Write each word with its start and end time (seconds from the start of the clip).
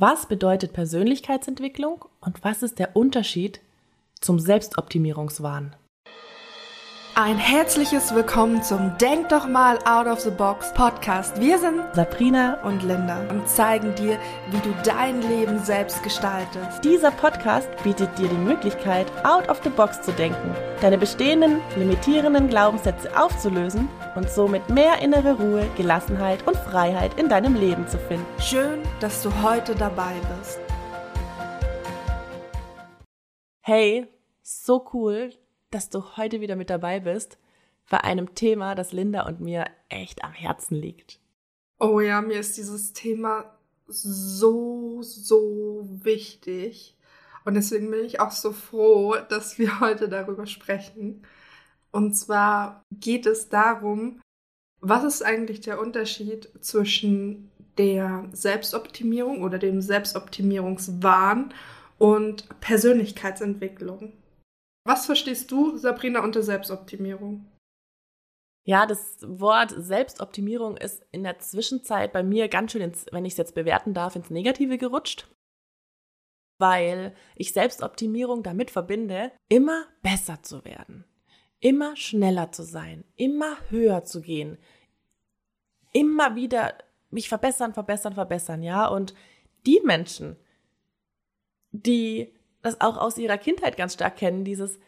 Was 0.00 0.26
bedeutet 0.26 0.74
Persönlichkeitsentwicklung 0.74 2.04
und 2.20 2.44
was 2.44 2.62
ist 2.62 2.78
der 2.78 2.94
Unterschied 2.94 3.58
zum 4.20 4.38
Selbstoptimierungswahn? 4.38 5.74
Ein 7.16 7.36
herzliches 7.36 8.14
Willkommen 8.14 8.62
zum 8.62 8.96
Denk 8.98 9.28
doch 9.30 9.48
mal 9.48 9.76
out 9.78 10.06
of 10.06 10.20
the 10.20 10.30
box 10.30 10.72
Podcast. 10.72 11.40
Wir 11.40 11.58
sind 11.58 11.82
Sabrina 11.94 12.62
und 12.62 12.84
Linda 12.84 13.28
und 13.28 13.48
zeigen 13.48 13.92
dir, 13.96 14.20
wie 14.52 14.60
du 14.60 14.72
dein 14.84 15.20
Leben 15.20 15.64
selbst 15.64 16.00
gestaltest. 16.04 16.84
Dieser 16.84 17.10
Podcast 17.10 17.68
bietet 17.82 18.16
dir 18.20 18.28
die 18.28 18.36
Möglichkeit, 18.36 19.10
out 19.24 19.48
of 19.48 19.60
the 19.64 19.70
box 19.70 20.00
zu 20.00 20.12
denken, 20.12 20.54
deine 20.80 20.96
bestehenden, 20.96 21.60
limitierenden 21.76 22.46
Glaubenssätze 22.46 23.20
aufzulösen 23.20 23.88
und 24.16 24.30
somit 24.30 24.68
mehr 24.68 25.00
innere 25.02 25.34
Ruhe, 25.34 25.68
Gelassenheit 25.76 26.46
und 26.46 26.56
Freiheit 26.56 27.18
in 27.18 27.28
deinem 27.28 27.54
Leben 27.54 27.86
zu 27.88 27.98
finden. 27.98 28.26
Schön, 28.40 28.82
dass 29.00 29.22
du 29.22 29.42
heute 29.42 29.74
dabei 29.74 30.14
bist. 30.38 30.58
Hey, 33.60 34.06
so 34.42 34.88
cool, 34.92 35.30
dass 35.70 35.90
du 35.90 36.16
heute 36.16 36.40
wieder 36.40 36.56
mit 36.56 36.70
dabei 36.70 37.00
bist 37.00 37.38
bei 37.90 38.02
einem 38.02 38.34
Thema, 38.34 38.74
das 38.74 38.92
Linda 38.92 39.26
und 39.26 39.40
mir 39.40 39.66
echt 39.88 40.24
am 40.24 40.32
Herzen 40.32 40.74
liegt. 40.74 41.20
Oh 41.78 42.00
ja, 42.00 42.20
mir 42.20 42.40
ist 42.40 42.56
dieses 42.56 42.92
Thema 42.92 43.56
so, 43.86 45.00
so 45.02 45.86
wichtig. 46.02 46.96
Und 47.44 47.54
deswegen 47.54 47.90
bin 47.90 48.04
ich 48.04 48.20
auch 48.20 48.30
so 48.30 48.52
froh, 48.52 49.16
dass 49.28 49.58
wir 49.58 49.80
heute 49.80 50.08
darüber 50.08 50.46
sprechen. 50.46 51.24
Und 51.90 52.14
zwar 52.14 52.82
geht 52.92 53.26
es 53.26 53.48
darum, 53.48 54.20
was 54.80 55.04
ist 55.04 55.22
eigentlich 55.22 55.60
der 55.60 55.80
Unterschied 55.80 56.50
zwischen 56.60 57.50
der 57.78 58.28
Selbstoptimierung 58.32 59.42
oder 59.42 59.58
dem 59.58 59.80
Selbstoptimierungswahn 59.80 61.54
und 61.98 62.48
Persönlichkeitsentwicklung? 62.60 64.12
Was 64.84 65.06
verstehst 65.06 65.50
du, 65.50 65.76
Sabrina, 65.76 66.22
unter 66.22 66.42
Selbstoptimierung? 66.42 67.46
Ja, 68.66 68.86
das 68.86 69.18
Wort 69.22 69.74
Selbstoptimierung 69.76 70.76
ist 70.76 71.02
in 71.10 71.22
der 71.22 71.38
Zwischenzeit 71.38 72.12
bei 72.12 72.22
mir 72.22 72.48
ganz 72.48 72.72
schön, 72.72 72.82
ins, 72.82 73.06
wenn 73.12 73.24
ich 73.24 73.32
es 73.32 73.38
jetzt 73.38 73.54
bewerten 73.54 73.94
darf, 73.94 74.14
ins 74.14 74.30
Negative 74.30 74.76
gerutscht, 74.76 75.26
weil 76.58 77.14
ich 77.34 77.52
Selbstoptimierung 77.52 78.42
damit 78.42 78.70
verbinde, 78.70 79.32
immer 79.48 79.86
besser 80.02 80.42
zu 80.42 80.64
werden, 80.64 81.04
immer 81.60 81.96
schneller 81.96 82.52
zu 82.52 82.62
sein, 82.62 83.04
immer 83.16 83.56
höher 83.70 84.04
zu 84.04 84.20
gehen, 84.20 84.58
immer 85.92 86.36
wieder 86.36 86.74
mich 87.10 87.28
verbessern, 87.28 87.74
verbessern, 87.74 88.14
verbessern, 88.14 88.62
ja. 88.62 88.86
Und 88.86 89.14
die 89.66 89.80
Menschen, 89.84 90.36
die 91.70 92.34
das 92.62 92.80
auch 92.80 92.96
aus 92.96 93.18
ihrer 93.18 93.38
Kindheit 93.38 93.76
ganz 93.76 93.94
stark 93.94 94.16
kennen, 94.16 94.44
dieses 94.44 94.78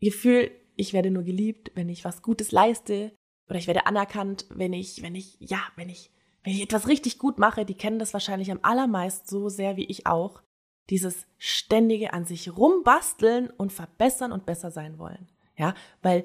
Gefühl, 0.00 0.50
ich 0.76 0.92
werde 0.92 1.10
nur 1.10 1.22
geliebt, 1.22 1.72
wenn 1.74 1.88
ich 1.88 2.04
was 2.04 2.22
Gutes 2.22 2.52
leiste 2.52 3.12
oder 3.48 3.58
ich 3.58 3.66
werde 3.66 3.86
anerkannt, 3.86 4.46
wenn 4.50 4.72
ich, 4.72 5.02
wenn 5.02 5.14
ich, 5.14 5.36
ja, 5.40 5.60
wenn 5.76 5.88
ich, 5.88 6.10
wenn 6.42 6.54
ich 6.54 6.62
etwas 6.62 6.88
richtig 6.88 7.18
gut 7.18 7.38
mache, 7.38 7.64
die 7.64 7.74
kennen 7.74 7.98
das 7.98 8.12
wahrscheinlich 8.12 8.50
am 8.50 8.60
allermeisten 8.62 9.28
so 9.28 9.48
sehr 9.48 9.76
wie 9.76 9.84
ich 9.84 10.06
auch. 10.06 10.42
Dieses 10.90 11.26
ständige 11.38 12.12
an 12.12 12.24
sich 12.24 12.56
rumbasteln 12.56 13.50
und 13.50 13.72
verbessern 13.72 14.32
und 14.32 14.46
besser 14.46 14.70
sein 14.70 14.98
wollen. 14.98 15.28
Ja, 15.56 15.74
weil 16.02 16.24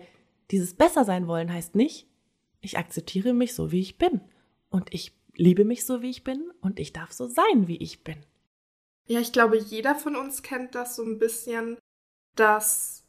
dieses 0.52 0.74
besser 0.74 1.06
sein 1.06 1.28
wollen 1.28 1.52
heißt 1.52 1.76
nicht, 1.76 2.08
ich 2.62 2.78
akzeptiere 2.78 3.34
mich 3.34 3.54
so, 3.54 3.72
wie 3.72 3.82
ich 3.82 3.98
bin. 3.98 4.22
Und 4.70 4.94
ich 4.94 5.16
liebe 5.36 5.66
mich 5.66 5.86
so, 5.86 6.02
wie 6.02 6.10
ich 6.10 6.24
bin. 6.24 6.52
Und 6.62 6.80
ich 6.80 6.94
darf 6.94 7.12
so 7.12 7.28
sein, 7.28 7.68
wie 7.68 7.78
ich 7.78 8.04
bin. 8.04 8.18
Ja, 9.06 9.20
ich 9.20 9.32
glaube, 9.32 9.58
jeder 9.58 9.96
von 9.96 10.16
uns 10.16 10.42
kennt 10.44 10.76
das 10.76 10.96
so 10.96 11.04
ein 11.04 11.20
bisschen, 11.20 11.78
dass 12.36 13.04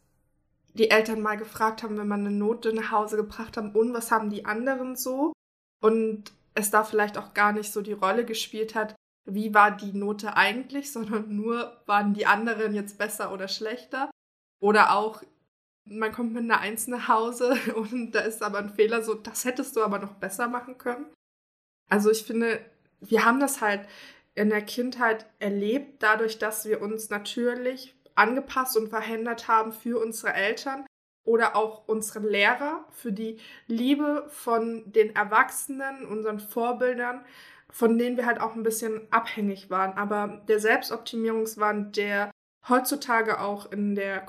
die 0.75 0.91
Eltern 0.91 1.21
mal 1.21 1.37
gefragt 1.37 1.83
haben, 1.83 1.99
wenn 1.99 2.07
man 2.07 2.21
eine 2.21 2.31
Note 2.31 2.73
nach 2.73 2.93
Hause 2.93 3.17
gebracht 3.17 3.57
haben, 3.57 3.73
und 3.75 3.93
was 3.93 4.11
haben 4.11 4.31
die 4.31 4.45
anderen 4.45 4.95
so? 4.95 5.33
Und 5.81 6.33
es 6.55 6.71
da 6.71 6.85
vielleicht 6.85 7.19
auch 7.19 7.35
gar 7.35 7.53
nicht 7.53 7.73
so 7.73 7.83
die 7.83 7.93
Rolle 7.93 8.25
gespielt 8.25 8.75
hat, 8.75 8.95
wie 9.25 9.53
war 9.55 9.77
die 9.77 9.93
Note 9.93 10.37
eigentlich, 10.37 10.93
sondern 10.93 11.35
nur, 11.35 11.83
waren 11.87 12.15
die 12.15 12.27
anderen 12.27 12.75
jetzt 12.75 12.99
besser 12.99 13.33
oder 13.33 13.49
schlechter? 13.49 14.11
Oder 14.61 14.95
auch, 14.95 15.23
man 15.91 16.13
kommt 16.13 16.33
mit 16.33 16.45
einer 16.45 16.61
Eins 16.61 16.87
nach 16.87 17.09
Hause 17.09 17.57
und 17.75 18.13
da 18.13 18.21
ist 18.21 18.43
aber 18.43 18.59
ein 18.59 18.71
Fehler, 18.71 19.03
so, 19.03 19.15
das 19.15 19.45
hättest 19.45 19.77
du 19.77 19.83
aber 19.83 19.99
noch 19.99 20.15
besser 20.15 20.49
machen 20.49 20.79
können. 20.79 21.07
Also 21.89 22.11
ich 22.11 22.25
finde, 22.25 22.61
wir 23.01 23.25
haben 23.25 23.41
das 23.41 23.61
halt 23.61 23.89
in 24.35 24.51
der 24.51 24.63
Kindheit 24.63 25.27
erlebt, 25.39 26.03
dadurch, 26.03 26.39
dass 26.39 26.65
wir 26.67 26.81
uns 26.81 27.11
natürlich 27.11 27.97
angepasst 28.15 28.77
und 28.77 28.89
verhindert 28.89 29.49
haben 29.49 29.73
für 29.73 30.01
unsere 30.03 30.35
Eltern 30.35 30.87
oder 31.25 31.57
auch 31.57 31.87
unsere 31.87 32.27
Lehrer, 32.27 32.85
für 32.91 33.13
die 33.13 33.39
Liebe 33.67 34.27
von 34.29 34.91
den 34.91 35.15
Erwachsenen, 35.15 36.07
unseren 36.07 36.41
Vorbildern, 36.41 37.25
von 37.71 37.99
denen 37.99 38.17
wir 38.17 38.27
halt 38.27 38.41
auch 38.41 38.55
ein 38.55 38.63
bisschen 38.63 39.07
abhängig 39.11 39.71
waren. 39.71 39.93
Aber 39.97 40.43
der 40.49 40.59
Selbstoptimierungswahn, 40.59 41.93
der 41.93 42.31
heutzutage 42.69 43.41
auch 43.41 43.71
in 43.71 43.95
der 43.95 44.21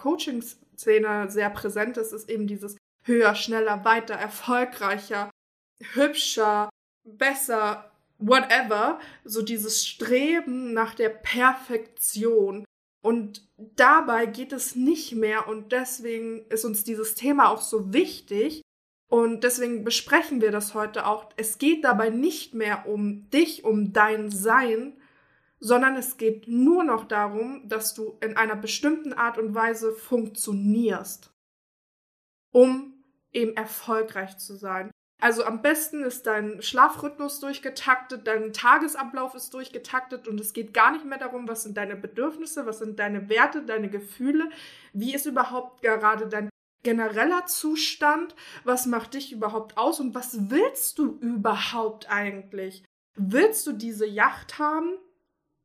Coaching-Szene 0.79 1.29
sehr 1.29 1.49
präsent 1.49 1.97
ist, 1.97 2.13
ist 2.13 2.29
eben 2.29 2.47
dieses 2.47 2.77
höher, 3.03 3.35
schneller, 3.35 3.83
weiter, 3.85 4.15
erfolgreicher, 4.15 5.29
hübscher, 5.93 6.69
besser, 7.03 7.91
whatever, 8.17 8.99
so 9.23 9.41
dieses 9.41 9.87
Streben 9.87 10.73
nach 10.73 10.95
der 10.95 11.09
Perfektion. 11.09 12.65
Und 13.01 13.47
dabei 13.57 14.25
geht 14.25 14.51
es 14.51 14.75
nicht 14.75 15.13
mehr 15.15 15.47
und 15.47 15.71
deswegen 15.71 16.45
ist 16.49 16.65
uns 16.65 16.83
dieses 16.83 17.15
Thema 17.15 17.49
auch 17.49 17.61
so 17.61 17.93
wichtig 17.93 18.61
und 19.09 19.43
deswegen 19.43 19.85
besprechen 19.85 20.41
wir 20.41 20.51
das 20.51 20.73
heute 20.73 21.07
auch. 21.07 21.29
Es 21.37 21.57
geht 21.57 21.85
dabei 21.85 22.09
nicht 22.09 22.53
mehr 22.53 22.87
um 22.87 23.29
dich, 23.29 23.63
um 23.63 23.93
dein 23.93 24.29
Sein, 24.29 24.98
sondern 25.59 25.95
es 25.95 26.17
geht 26.17 26.47
nur 26.47 26.83
noch 26.83 27.05
darum, 27.05 27.67
dass 27.67 27.93
du 27.93 28.17
in 28.21 28.37
einer 28.37 28.55
bestimmten 28.55 29.13
Art 29.13 29.37
und 29.37 29.53
Weise 29.53 29.91
funktionierst, 29.91 31.33
um 32.51 32.93
eben 33.31 33.55
erfolgreich 33.55 34.37
zu 34.37 34.55
sein. 34.55 34.91
Also 35.21 35.43
am 35.43 35.61
besten 35.61 36.03
ist 36.03 36.27
dein 36.27 36.61
Schlafrhythmus 36.61 37.41
durchgetaktet, 37.41 38.25
dein 38.25 38.53
Tagesablauf 38.53 39.35
ist 39.35 39.53
durchgetaktet 39.53 40.29
und 40.29 40.39
es 40.39 40.53
geht 40.53 40.73
gar 40.73 40.93
nicht 40.93 41.03
mehr 41.03 41.17
darum, 41.17 41.47
was 41.49 41.63
sind 41.63 41.75
deine 41.75 41.97
Bedürfnisse, 41.97 42.65
was 42.65 42.79
sind 42.79 42.99
deine 42.99 43.27
Werte, 43.27 43.63
deine 43.63 43.89
Gefühle, 43.89 44.49
wie 44.93 45.13
ist 45.13 45.25
überhaupt 45.25 45.81
gerade 45.81 46.27
dein 46.27 46.49
genereller 46.83 47.45
Zustand, 47.47 48.33
was 48.63 48.85
macht 48.85 49.13
dich 49.13 49.33
überhaupt 49.33 49.77
aus 49.77 49.99
und 49.99 50.15
was 50.15 50.49
willst 50.49 50.97
du 50.97 51.17
überhaupt 51.19 52.09
eigentlich? 52.09 52.85
Willst 53.17 53.67
du 53.67 53.73
diese 53.73 54.07
Yacht 54.07 54.57
haben 54.57 54.97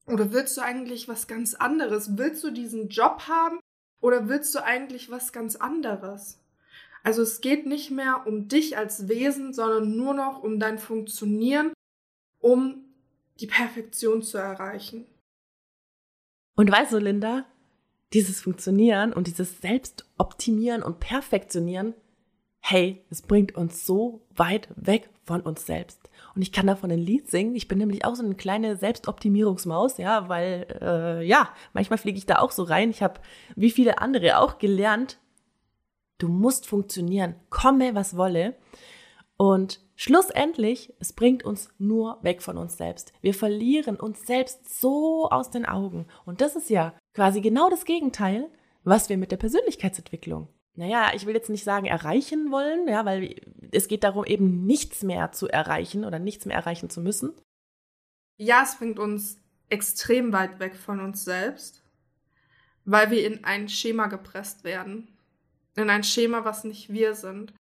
oder 0.07 0.33
willst 0.33 0.57
du 0.57 0.63
eigentlich 0.63 1.09
was 1.09 1.27
ganz 1.27 1.55
anderes? 1.55 2.17
Willst 2.19 2.45
du 2.45 2.51
diesen 2.51 2.89
Job 2.89 3.23
haben 3.29 3.59
oder 4.01 4.29
willst 4.29 4.55
du 4.55 4.63
eigentlich 4.63 5.11
was 5.11 5.33
ganz 5.33 5.57
anderes? 5.57 6.39
Also 7.03 7.23
es 7.23 7.41
geht 7.41 7.67
nicht 7.67 7.91
mehr 7.91 8.27
um 8.27 8.49
dich 8.49 8.79
als 8.79 9.09
Wesen, 9.09 9.53
sondern 9.53 9.97
nur 9.97 10.15
noch 10.15 10.43
um 10.43 10.59
dein 10.59 10.79
Funktionieren, 10.79 11.73
um 12.41 12.85
die 13.41 13.47
Perfektion 13.47 14.23
zu 14.23 14.39
erreichen. 14.39 15.07
Und 16.57 16.71
weißt 16.71 16.93
du, 16.93 16.99
Linda, 16.99 17.45
dieses 18.13 18.41
Funktionieren 18.41 19.13
und 19.13 19.27
dieses 19.27 19.61
Selbstoptimieren 19.61 20.83
und 20.83 21.01
Perfektionieren, 21.01 21.95
hey, 22.67 23.05
es 23.11 23.21
bringt 23.21 23.55
uns 23.57 23.85
so 23.85 24.23
weit 24.35 24.69
weg 24.77 25.11
von 25.25 25.43
uns 25.43 25.67
selbst. 25.67 26.09
Und 26.35 26.43
ich 26.43 26.51
kann 26.51 26.67
davon 26.67 26.91
ein 26.91 26.99
Lied 26.99 27.31
singen. 27.31 27.55
Ich 27.55 27.69
bin 27.69 27.79
nämlich 27.79 28.05
auch 28.05 28.15
so 28.15 28.25
eine 28.25 28.35
kleine 28.35 28.77
Selbstoptimierungsmaus, 28.77 29.99
ja, 29.99 30.29
weil 30.29 30.67
äh, 30.81 31.27
ja, 31.27 31.51
manchmal 31.75 31.99
fliege 31.99 32.17
ich 32.17 32.27
da 32.27 32.39
auch 32.39 32.53
so 32.53 32.63
rein. 32.63 32.91
Ich 32.91 33.03
habe 33.03 33.21
wie 33.55 33.71
viele 33.71 33.99
andere 33.99 34.39
auch 34.39 34.59
gelernt, 34.59 35.19
Du 36.19 36.29
musst 36.29 36.67
funktionieren, 36.67 37.35
komme 37.51 37.95
was 37.95 38.17
wolle. 38.17 38.55
Und 39.37 39.81
schlussendlich, 39.97 40.95
es 41.01 41.13
bringt 41.13 41.45
uns 41.45 41.69
nur 41.79 42.19
weg 42.23 42.41
von 42.41 42.57
uns 42.57 42.77
selbst. 42.77 43.13
Wir 43.21 43.35
verlieren 43.35 43.97
uns 43.97 44.25
selbst 44.27 44.81
so 44.81 45.29
aus 45.31 45.51
den 45.51 45.67
Augen. 45.67 46.07
Und 46.25 46.41
das 46.41 46.55
ist 46.55 46.71
ja 46.71 46.95
quasi 47.15 47.41
genau 47.41 47.69
das 47.69 47.85
Gegenteil, 47.85 48.49
was 48.85 49.09
wir 49.09 49.19
mit 49.19 49.33
der 49.33 49.39
Persönlichkeitsentwicklung 49.39 50.49
naja, 50.75 51.13
ich 51.15 51.27
will 51.27 51.35
jetzt 51.35 51.51
nicht 51.51 51.65
sagen 51.65 51.87
erreichen 51.87 52.51
wollen, 52.51 52.89
ja, 52.89 53.05
weil 53.05 53.41
es 53.71 53.89
geht 53.89 54.05
darum, 54.05 54.25
eben 54.25 54.67
nichts 54.67 55.03
mehr 55.03 55.33
zu 55.33 55.49
erreichen 55.49 56.05
oder 56.05 56.19
nichts 56.19 56.47
mehr 56.47 56.57
erreichen 56.57 56.91
zu 56.91 57.01
müssen. 57.01 57.33
Ja, 58.37 58.63
es 58.63 58.77
bringt 58.77 58.99
uns 58.99 59.41
extrem 59.69 60.33
weit 60.33 60.59
weg 60.59 60.75
von 60.75 61.01
uns 61.01 61.25
selbst, 61.25 61.83
weil 62.85 63.11
wir 63.11 63.27
in 63.27 63.45
ein 63.45 63.69
Schema 63.69 64.09
gepresst 64.09 64.65
werden 64.65 65.15
in 65.77 65.91
ein 65.91 66.05
Schema, 66.05 66.45
was 66.45 66.65
nicht 66.65 66.93
wir 66.93 67.15
sind. 67.15 67.53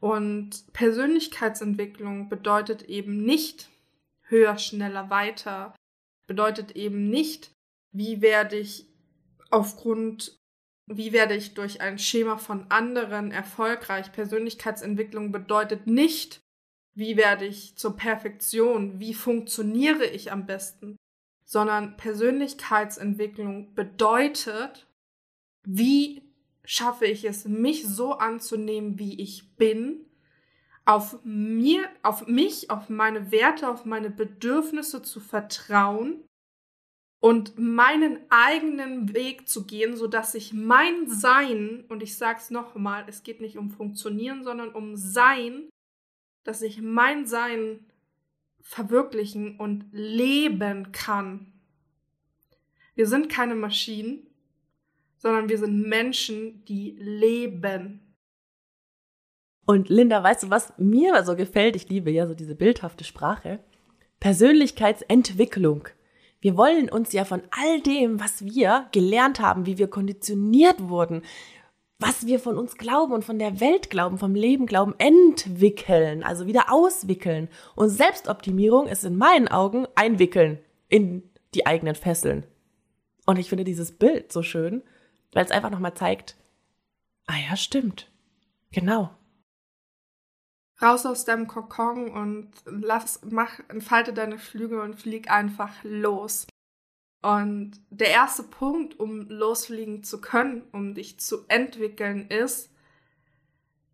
Und 0.00 0.72
Persönlichkeitsentwicklung 0.72 2.28
bedeutet 2.28 2.82
eben 2.82 3.24
nicht 3.24 3.70
höher, 4.22 4.58
schneller, 4.58 5.10
weiter, 5.10 5.74
bedeutet 6.26 6.72
eben 6.72 7.08
nicht, 7.08 7.52
wie 7.92 8.20
werde 8.20 8.56
ich 8.56 8.86
aufgrund, 9.50 10.40
wie 10.86 11.12
werde 11.12 11.34
ich 11.34 11.54
durch 11.54 11.80
ein 11.80 11.98
Schema 11.98 12.36
von 12.36 12.66
anderen 12.70 13.30
erfolgreich. 13.30 14.12
Persönlichkeitsentwicklung 14.12 15.32
bedeutet 15.32 15.86
nicht, 15.86 16.40
wie 16.94 17.16
werde 17.16 17.46
ich 17.46 17.76
zur 17.76 17.96
Perfektion, 17.96 19.00
wie 19.00 19.14
funktioniere 19.14 20.04
ich 20.04 20.32
am 20.32 20.46
besten, 20.46 20.96
sondern 21.44 21.96
Persönlichkeitsentwicklung 21.96 23.74
bedeutet, 23.74 24.86
wie 25.64 26.22
schaffe 26.64 27.06
ich 27.06 27.24
es, 27.24 27.46
mich 27.46 27.86
so 27.86 28.12
anzunehmen, 28.12 28.98
wie 28.98 29.20
ich 29.20 29.56
bin, 29.56 30.06
auf 30.84 31.18
mir, 31.24 31.88
auf 32.02 32.26
mich, 32.26 32.70
auf 32.70 32.88
meine 32.88 33.30
Werte, 33.30 33.68
auf 33.68 33.84
meine 33.84 34.10
Bedürfnisse 34.10 35.02
zu 35.02 35.20
vertrauen 35.20 36.24
und 37.22 37.56
meinen 37.56 38.18
eigenen 38.30 39.14
Weg 39.14 39.48
zu 39.48 39.64
gehen, 39.64 39.94
so 39.96 40.08
dass 40.08 40.34
ich 40.34 40.52
mein 40.52 41.06
Sein, 41.06 41.84
und 41.88 42.02
ich 42.02 42.18
sag's 42.18 42.50
nochmal, 42.50 43.04
es 43.06 43.22
geht 43.22 43.40
nicht 43.40 43.56
um 43.56 43.70
Funktionieren, 43.70 44.42
sondern 44.42 44.70
um 44.70 44.96
Sein, 44.96 45.68
dass 46.42 46.62
ich 46.62 46.82
mein 46.82 47.24
Sein 47.24 47.86
verwirklichen 48.60 49.56
und 49.60 49.84
leben 49.92 50.90
kann. 50.90 51.52
Wir 52.96 53.06
sind 53.06 53.28
keine 53.28 53.54
Maschinen, 53.54 54.26
sondern 55.16 55.48
wir 55.48 55.58
sind 55.58 55.88
Menschen, 55.88 56.64
die 56.64 56.96
leben. 56.98 58.16
Und 59.64 59.88
Linda, 59.88 60.24
weißt 60.24 60.42
du, 60.42 60.50
was 60.50 60.76
mir 60.76 61.22
so 61.22 61.36
gefällt? 61.36 61.76
Ich 61.76 61.88
liebe 61.88 62.10
ja 62.10 62.26
so 62.26 62.34
diese 62.34 62.56
bildhafte 62.56 63.04
Sprache. 63.04 63.60
Persönlichkeitsentwicklung. 64.18 65.86
Wir 66.42 66.56
wollen 66.56 66.90
uns 66.90 67.12
ja 67.12 67.24
von 67.24 67.40
all 67.52 67.80
dem, 67.80 68.20
was 68.20 68.44
wir 68.44 68.88
gelernt 68.90 69.38
haben, 69.40 69.64
wie 69.64 69.78
wir 69.78 69.88
konditioniert 69.88 70.88
wurden, 70.88 71.22
was 72.00 72.26
wir 72.26 72.40
von 72.40 72.58
uns 72.58 72.76
glauben 72.76 73.12
und 73.12 73.24
von 73.24 73.38
der 73.38 73.60
Welt 73.60 73.90
glauben, 73.90 74.18
vom 74.18 74.34
Leben 74.34 74.66
glauben, 74.66 74.94
entwickeln, 74.98 76.24
also 76.24 76.48
wieder 76.48 76.72
auswickeln. 76.72 77.48
Und 77.76 77.90
Selbstoptimierung 77.90 78.88
ist 78.88 79.04
in 79.04 79.16
meinen 79.16 79.46
Augen 79.46 79.86
einwickeln 79.94 80.58
in 80.88 81.22
die 81.54 81.64
eigenen 81.64 81.94
Fesseln. 81.94 82.44
Und 83.24 83.38
ich 83.38 83.48
finde 83.48 83.62
dieses 83.62 83.92
Bild 83.92 84.32
so 84.32 84.42
schön, 84.42 84.82
weil 85.32 85.44
es 85.44 85.52
einfach 85.52 85.70
nochmal 85.70 85.94
zeigt, 85.94 86.36
ah 87.28 87.36
ja, 87.48 87.56
stimmt. 87.56 88.10
Genau 88.72 89.10
raus 90.82 91.06
aus 91.06 91.24
deinem 91.24 91.46
Kokon 91.46 92.10
und 92.10 92.50
lass, 92.64 93.20
mach, 93.28 93.60
entfalte 93.68 94.12
deine 94.12 94.38
Flügel 94.38 94.80
und 94.80 95.00
flieg 95.00 95.30
einfach 95.30 95.72
los. 95.82 96.46
Und 97.22 97.72
der 97.90 98.10
erste 98.10 98.42
Punkt, 98.42 98.98
um 98.98 99.28
losfliegen 99.28 100.02
zu 100.02 100.20
können, 100.20 100.64
um 100.72 100.94
dich 100.94 101.20
zu 101.20 101.44
entwickeln, 101.48 102.28
ist, 102.28 102.70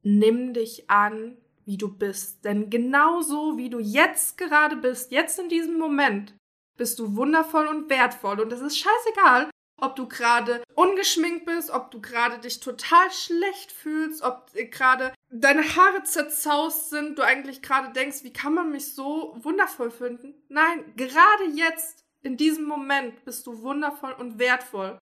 nimm 0.02 0.55
dich 0.55 0.88
an, 0.88 1.37
wie 1.67 1.76
du 1.76 1.94
bist. 1.94 2.44
Denn 2.46 2.70
genauso 2.70 3.58
wie 3.58 3.69
du 3.69 3.79
jetzt 3.79 4.38
gerade 4.38 4.76
bist, 4.76 5.12
jetzt 5.12 5.38
in 5.38 5.50
diesem 5.50 5.79
Moment, 5.79 6.35
bist 6.79 6.99
du 6.99 7.17
wundervoll 7.17 7.67
und 7.67 7.90
wertvoll. 7.90 8.40
Und 8.40 8.50
es 8.52 8.62
ist 8.62 8.79
scheißegal, 8.79 9.50
ob 9.79 9.94
du 9.96 10.08
gerade 10.08 10.62
ungeschminkt 10.75 11.44
bist, 11.44 11.70
ob 11.70 11.90
du 11.90 12.00
gerade 12.00 12.38
dich 12.38 12.61
total 12.61 13.11
schlecht 13.11 13.70
fühlst, 13.70 14.23
ob 14.23 14.50
gerade 14.70 15.12
deine 15.30 15.62
Haare 15.62 16.02
zerzaust 16.04 16.90
sind, 16.90 17.19
du 17.19 17.22
eigentlich 17.22 17.62
gerade 17.62 17.92
denkst, 17.92 18.22
wie 18.22 18.32
kann 18.32 18.54
man 18.54 18.70
mich 18.70 18.94
so 18.94 19.36
wundervoll 19.40 19.90
finden? 19.90 20.34
Nein, 20.48 20.84
gerade 20.96 21.44
jetzt, 21.54 22.04
in 22.22 22.36
diesem 22.36 22.64
Moment, 22.64 23.25
bist 23.25 23.46
du 23.46 23.62
wundervoll 23.62 24.12
und 24.12 24.38
wertvoll. 24.38 24.98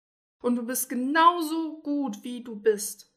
Und 0.42 0.56
du 0.56 0.62
bist 0.64 0.88
genauso 0.88 1.80
gut, 1.82 2.24
wie 2.24 2.42
du 2.42 2.56
bist. 2.56 3.12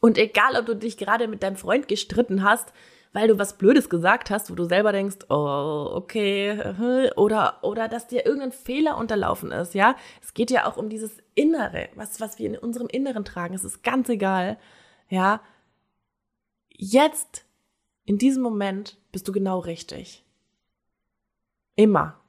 Und 0.00 0.18
egal, 0.18 0.56
ob 0.56 0.66
du 0.66 0.76
dich 0.76 0.98
gerade 0.98 1.28
mit 1.28 1.42
deinem 1.42 1.56
Freund 1.56 1.88
gestritten 1.88 2.42
hast, 2.42 2.72
weil 3.12 3.28
du 3.28 3.38
was 3.38 3.56
Blödes 3.56 3.88
gesagt 3.88 4.28
hast, 4.28 4.50
wo 4.50 4.54
du 4.54 4.64
selber 4.64 4.92
denkst, 4.92 5.24
oh, 5.30 5.88
okay, 5.94 7.10
oder, 7.16 7.60
oder 7.62 7.88
dass 7.88 8.06
dir 8.06 8.26
irgendein 8.26 8.52
Fehler 8.52 8.98
unterlaufen 8.98 9.52
ist, 9.52 9.74
ja. 9.74 9.96
Es 10.22 10.34
geht 10.34 10.50
ja 10.50 10.66
auch 10.66 10.76
um 10.76 10.90
dieses 10.90 11.18
Innere, 11.34 11.88
was, 11.94 12.20
was 12.20 12.38
wir 12.38 12.46
in 12.46 12.58
unserem 12.58 12.88
Inneren 12.88 13.24
tragen. 13.24 13.54
Es 13.54 13.64
ist 13.64 13.82
ganz 13.82 14.08
egal, 14.10 14.58
ja. 15.08 15.40
Jetzt, 16.76 17.46
in 18.04 18.18
diesem 18.18 18.42
Moment, 18.42 18.98
bist 19.12 19.26
du 19.26 19.32
genau 19.32 19.58
richtig. 19.58 20.24
Immer. 21.74 22.20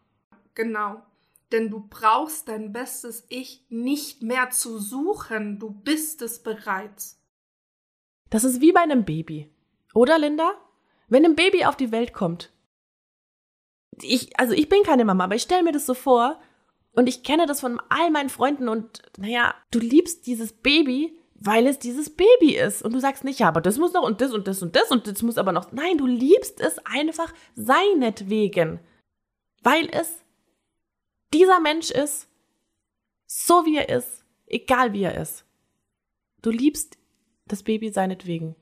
Genau. 0.55 1.03
Denn 1.51 1.69
du 1.69 1.85
brauchst 1.87 2.47
dein 2.47 2.73
bestes 2.73 3.25
Ich 3.29 3.65
nicht 3.69 4.21
mehr 4.21 4.49
zu 4.49 4.79
suchen. 4.79 5.59
Du 5.59 5.69
bist 5.69 6.21
es 6.21 6.43
bereits. 6.43 7.21
Das 8.29 8.43
ist 8.43 8.59
wie 8.59 8.73
bei 8.73 8.81
einem 8.81 9.05
Baby. 9.05 9.49
Oder, 9.93 10.19
Linda? 10.19 10.53
Wenn 11.07 11.25
ein 11.25 11.35
Baby 11.35 11.65
auf 11.65 11.77
die 11.77 11.91
Welt 11.91 12.13
kommt, 12.13 12.51
ich, 14.01 14.37
also 14.39 14.53
ich 14.53 14.69
bin 14.69 14.83
keine 14.83 15.05
Mama, 15.05 15.23
aber 15.23 15.35
ich 15.35 15.43
stelle 15.43 15.63
mir 15.63 15.71
das 15.71 15.85
so 15.85 15.93
vor 15.93 16.39
und 16.91 17.07
ich 17.07 17.23
kenne 17.23 17.45
das 17.45 17.61
von 17.61 17.79
all 17.89 18.11
meinen 18.11 18.29
Freunden 18.29 18.67
und 18.67 19.01
naja, 19.17 19.55
du 19.71 19.79
liebst 19.79 20.27
dieses 20.27 20.53
Baby, 20.53 21.17
weil 21.39 21.67
es 21.67 21.79
dieses 21.79 22.09
Baby 22.09 22.55
ist. 22.55 22.83
Und 22.83 22.93
du 22.93 22.99
sagst 22.99 23.23
nicht, 23.23 23.39
ja, 23.39 23.47
aber 23.47 23.61
das 23.61 23.77
muss 23.77 23.93
noch 23.93 24.03
und 24.03 24.21
das 24.21 24.33
und 24.33 24.47
das 24.47 24.61
und 24.61 24.75
das 24.75 24.91
und 24.91 25.07
das 25.07 25.21
muss 25.21 25.37
aber 25.37 25.51
noch. 25.51 25.71
Nein, 25.71 25.97
du 25.97 26.05
liebst 26.05 26.59
es 26.59 26.79
einfach 26.85 27.33
seinetwegen. 27.55 28.79
Weil 29.61 29.89
es 29.91 30.23
dieser 31.33 31.59
Mensch 31.59 31.91
ist, 31.91 32.27
so 33.25 33.65
wie 33.65 33.77
er 33.77 33.89
ist, 33.89 34.25
egal 34.45 34.93
wie 34.93 35.03
er 35.03 35.19
ist. 35.19 35.45
Du 36.41 36.49
liebst 36.49 36.97
das 37.45 37.63
Baby 37.63 37.91
seinetwegen. 37.91 38.55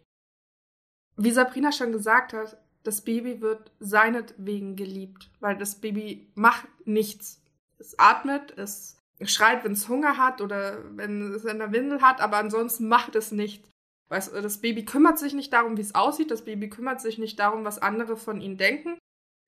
Wie 1.18 1.32
Sabrina 1.32 1.72
schon 1.72 1.92
gesagt 1.92 2.34
hat, 2.34 2.58
das 2.84 3.02
Baby 3.02 3.42
wird 3.42 3.72
seinetwegen 3.80 4.76
geliebt, 4.76 5.32
weil 5.40 5.58
das 5.58 5.76
Baby 5.76 6.32
macht 6.36 6.68
nichts. 6.86 7.42
Es 7.78 7.98
atmet, 7.98 8.58
es 8.58 8.98
schreit, 9.24 9.64
wenn 9.64 9.72
es 9.72 9.88
Hunger 9.88 10.18
hat 10.18 10.42
oder 10.42 10.84
wenn 10.96 11.34
es 11.34 11.46
in 11.46 11.60
der 11.60 11.72
Windel 11.72 12.02
hat, 12.02 12.22
aber 12.22 12.38
ansonsten 12.38 12.88
macht 12.88 13.16
es 13.16 13.32
nicht. 13.32 13.64
Weißt, 14.10 14.34
das 14.34 14.60
Baby 14.60 14.86
kümmert 14.86 15.18
sich 15.18 15.34
nicht 15.34 15.52
darum, 15.54 15.78
wie 15.78 15.82
es 15.82 15.96
aussieht, 15.96 16.30
das 16.30 16.46
Baby 16.46 16.70
kümmert 16.70 17.02
sich 17.02 17.18
nicht 17.18 17.40
darum, 17.40 17.64
was 17.66 17.80
andere 17.80 18.18
von 18.18 18.40
ihm 18.40 18.58
denken. 18.58 18.98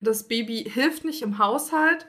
Das 0.00 0.26
Baby 0.26 0.64
hilft 0.64 1.04
nicht 1.04 1.22
im 1.22 1.38
Haushalt. 1.38 2.08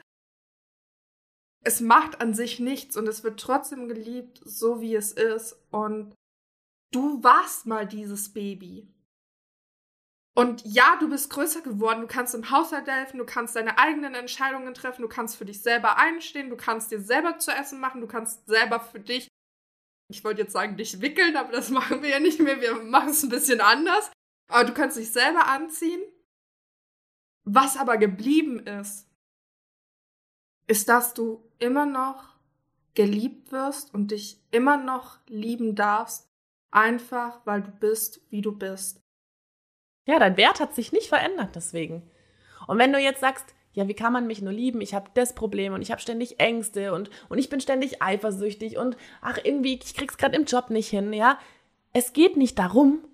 Es 1.64 1.82
macht 1.82 2.22
an 2.22 2.34
sich 2.34 2.60
nichts 2.60 2.96
und 2.96 3.08
es 3.08 3.24
wird 3.24 3.40
trotzdem 3.40 3.88
geliebt, 3.88 4.40
so 4.44 4.82
wie 4.82 4.96
es 4.96 5.12
ist. 5.12 5.62
Und 5.72 6.16
du 6.92 7.22
warst 7.24 7.66
mal 7.66 7.86
dieses 7.86 8.32
Baby. 8.32 8.88
Und 10.36 10.62
ja, 10.66 10.96
du 11.00 11.10
bist 11.10 11.30
größer 11.30 11.62
geworden, 11.62 12.02
du 12.02 12.08
kannst 12.08 12.34
im 12.34 12.50
Haushalt 12.50 12.88
helfen, 12.88 13.18
du 13.18 13.26
kannst 13.26 13.56
deine 13.56 13.78
eigenen 13.78 14.16
Entscheidungen 14.16 14.74
treffen, 14.74 15.02
du 15.02 15.10
kannst 15.10 15.36
für 15.36 15.46
dich 15.46 15.62
selber 15.62 15.98
einstehen, 15.98 16.50
du 16.50 16.56
kannst 16.56 16.92
dir 16.92 17.02
selber 17.02 17.40
zu 17.40 17.52
essen 17.52 17.80
machen, 17.80 18.00
du 18.00 18.08
kannst 18.08 18.48
selber 18.48 18.80
für 18.80 19.00
dich, 19.00 19.28
ich 20.10 20.24
wollte 20.24 20.42
jetzt 20.42 20.54
sagen, 20.54 20.78
dich 20.78 21.02
wickeln, 21.02 21.36
aber 21.36 21.52
das 21.52 21.70
machen 21.70 22.02
wir 22.02 22.10
ja 22.10 22.20
nicht 22.20 22.40
mehr, 22.40 22.62
wir 22.62 22.76
machen 22.76 23.10
es 23.10 23.24
ein 23.24 23.30
bisschen 23.30 23.62
anders. 23.62 24.12
Aber 24.50 24.66
du 24.66 24.74
kannst 24.74 24.98
dich 24.98 25.12
selber 25.12 25.48
anziehen. 25.48 26.02
Was 27.44 27.78
aber 27.78 27.98
geblieben 27.98 28.60
ist, 28.60 29.08
ist, 30.68 30.90
dass 30.90 31.14
du 31.14 31.44
immer 31.60 31.86
noch 31.86 32.36
geliebt 32.94 33.52
wirst 33.52 33.94
und 33.94 34.12
dich 34.12 34.42
immer 34.52 34.78
noch 34.78 35.20
lieben 35.28 35.76
darfst, 35.76 36.28
einfach 36.72 37.46
weil 37.46 37.62
du 37.62 37.72
bist, 37.72 38.22
wie 38.30 38.42
du 38.42 38.52
bist. 38.52 39.02
Ja, 40.10 40.18
dein 40.18 40.38
Wert 40.38 40.60
hat 40.60 40.74
sich 40.74 40.92
nicht 40.92 41.08
verändert 41.08 41.52
deswegen. 41.54 42.02
Und 42.66 42.80
wenn 42.80 42.92
du 42.92 42.98
jetzt 42.98 43.22
sagst, 43.22 43.54
ja, 43.74 43.88
wie 43.88 43.94
kann 43.94 44.12
man 44.12 44.26
mich 44.26 44.42
nur 44.42 44.52
lieben? 44.52 44.82
Ich 44.82 44.96
habe 44.96 45.12
das 45.14 45.36
Problem 45.36 45.76
und 45.76 45.84
ich 45.84 45.92
habe 45.92 46.02
ständig 46.02 46.40
Ängste 46.40 46.96
und, 46.96 47.12
und 47.30 47.38
ich 47.38 47.48
bin 47.48 47.62
ständig 47.62 48.02
eifersüchtig 48.02 48.80
und 48.80 48.98
ach, 49.22 49.38
irgendwie, 49.44 49.76
ich 49.76 49.94
krieg's 49.94 50.18
gerade 50.18 50.36
im 50.36 50.46
Job 50.46 50.72
nicht 50.72 50.90
hin, 50.90 51.14
ja. 51.14 51.38
Es 51.94 52.12
geht 52.12 52.38
nicht 52.38 52.58
darum, 52.58 53.08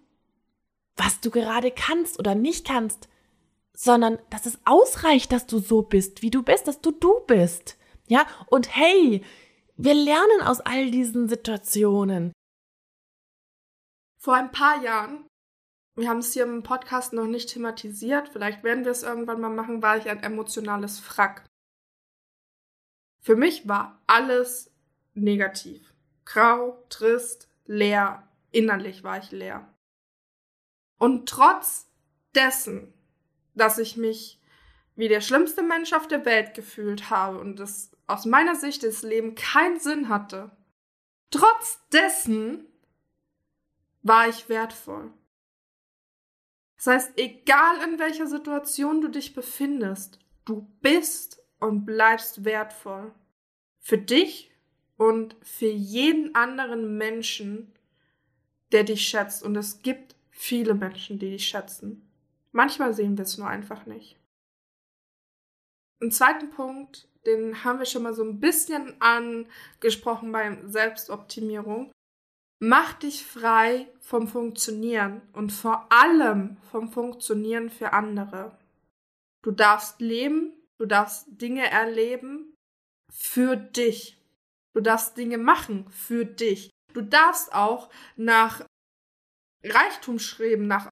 was 0.96 1.20
du 1.20 1.32
gerade 1.32 1.70
kannst 1.70 2.18
oder 2.18 2.34
nicht 2.34 2.66
kannst, 2.66 3.10
sondern 3.74 4.18
dass 4.30 4.46
es 4.46 4.58
ausreicht, 4.64 5.34
dass 5.34 5.48
du 5.48 5.60
so 5.60 5.82
bist, 5.82 6.22
wie 6.22 6.32
du 6.32 6.44
bist, 6.44 6.66
dass 6.66 6.80
du 6.80 6.92
du 6.92 7.20
bist. 7.28 7.78
Ja, 8.08 8.26
und 8.48 8.74
hey, 8.74 9.22
wir 9.76 9.96
lernen 9.96 10.42
aus 10.46 10.62
all 10.62 10.90
diesen 10.92 11.28
Situationen. 11.28 12.32
Vor 14.18 14.36
ein 14.36 14.54
paar 14.54 14.82
Jahren 14.82 15.26
wir 15.96 16.10
haben 16.10 16.20
es 16.20 16.34
hier 16.34 16.44
im 16.44 16.64
Podcast 16.64 17.14
noch 17.14 17.26
nicht 17.26 17.50
thematisiert, 17.50 18.30
vielleicht 18.30 18.64
werden 18.64 18.84
wir 18.84 18.92
es 18.92 19.04
irgendwann 19.04 19.42
mal 19.42 19.50
machen, 19.50 19.82
war 19.82 19.98
ich 19.98 20.10
ein 20.10 20.22
emotionales 20.22 21.00
Frack. 21.00 21.46
Für 23.22 23.36
mich 23.36 23.68
war 23.68 24.02
alles 24.06 24.72
negativ. 25.14 25.94
Grau, 26.26 26.84
trist, 26.90 27.50
leer, 27.66 28.28
innerlich 28.52 29.04
war 29.04 29.18
ich 29.18 29.32
leer. 29.32 29.68
Und 30.98 31.30
trotz 31.30 31.88
dessen, 32.36 32.94
dass 33.54 33.78
ich 33.78 33.98
mich 33.98 34.40
wie 34.96 35.08
der 35.08 35.22
schlimmste 35.22 35.62
Mensch 35.62 35.94
auf 35.94 36.08
der 36.08 36.26
Welt 36.26 36.54
gefühlt 36.54 37.10
habe 37.10 37.40
und 37.40 37.58
das 37.60 37.92
aus 38.08 38.26
meiner 38.26 38.56
Sicht 38.56 38.84
das 38.84 39.02
Leben 39.02 39.36
keinen 39.36 39.80
Sinn 39.80 40.10
hatte. 40.10 40.52
Trotz 41.32 41.80
dessen 41.90 42.66
war 44.04 44.30
ich 44.30 44.48
wertvoll. 44.48 45.12
Das 46.78 46.88
heißt, 46.88 47.18
egal 47.18 47.88
in 47.88 48.00
welcher 48.00 48.28
Situation 48.28 49.02
du 49.02 49.08
dich 49.08 49.34
befindest, 49.34 50.20
du 50.44 50.68
bist 50.82 51.42
und 51.60 51.86
bleibst 51.86 52.44
wertvoll. 52.44 53.14
Für 53.80 53.98
dich 53.98 54.52
und 54.98 55.36
für 55.42 55.70
jeden 55.70 56.36
anderen 56.36 56.98
Menschen, 56.98 57.74
der 58.72 58.84
dich 58.84 59.08
schätzt. 59.08 59.44
Und 59.44 59.56
es 59.56 59.82
gibt 59.82 60.16
viele 60.30 60.74
Menschen, 60.74 61.20
die 61.20 61.32
dich 61.32 61.48
schätzen. 61.48 62.10
Manchmal 62.52 62.94
sehen 62.94 63.18
wir 63.18 63.24
es 63.24 63.38
nur 63.38 63.48
einfach 63.48 63.86
nicht. 63.86 64.18
Ein 66.02 66.12
zweiten 66.12 66.50
Punkt, 66.50 67.08
den 67.26 67.64
haben 67.64 67.80
wir 67.80 67.86
schon 67.86 68.04
mal 68.04 68.14
so 68.14 68.24
ein 68.24 68.40
bisschen 68.40 69.00
angesprochen 69.02 70.32
bei 70.32 70.58
Selbstoptimierung. 70.66 71.92
Mach 72.60 72.94
dich 72.94 73.26
frei 73.26 73.88
vom 74.00 74.28
Funktionieren 74.28 75.22
und 75.34 75.52
vor 75.52 75.92
allem 75.92 76.58
vom 76.72 76.92
Funktionieren 76.92 77.70
für 77.70 77.94
andere. 77.94 78.58
Du 79.44 79.52
darfst 79.52 80.00
leben, 80.00 80.54
du 80.78 80.86
darfst 80.86 81.26
Dinge 81.28 81.70
erleben 81.70 82.56
für 83.12 83.56
dich. 83.58 84.18
Du 84.74 84.82
darfst 84.82 85.18
Dinge 85.18 85.38
machen 85.38 85.90
für 85.90 86.26
dich. 86.26 86.70
Du 86.94 87.02
darfst 87.02 87.54
auch 87.54 87.90
nach 88.16 88.66
Reichtum 89.64 90.20
streben, 90.20 90.68
nach 90.68 90.90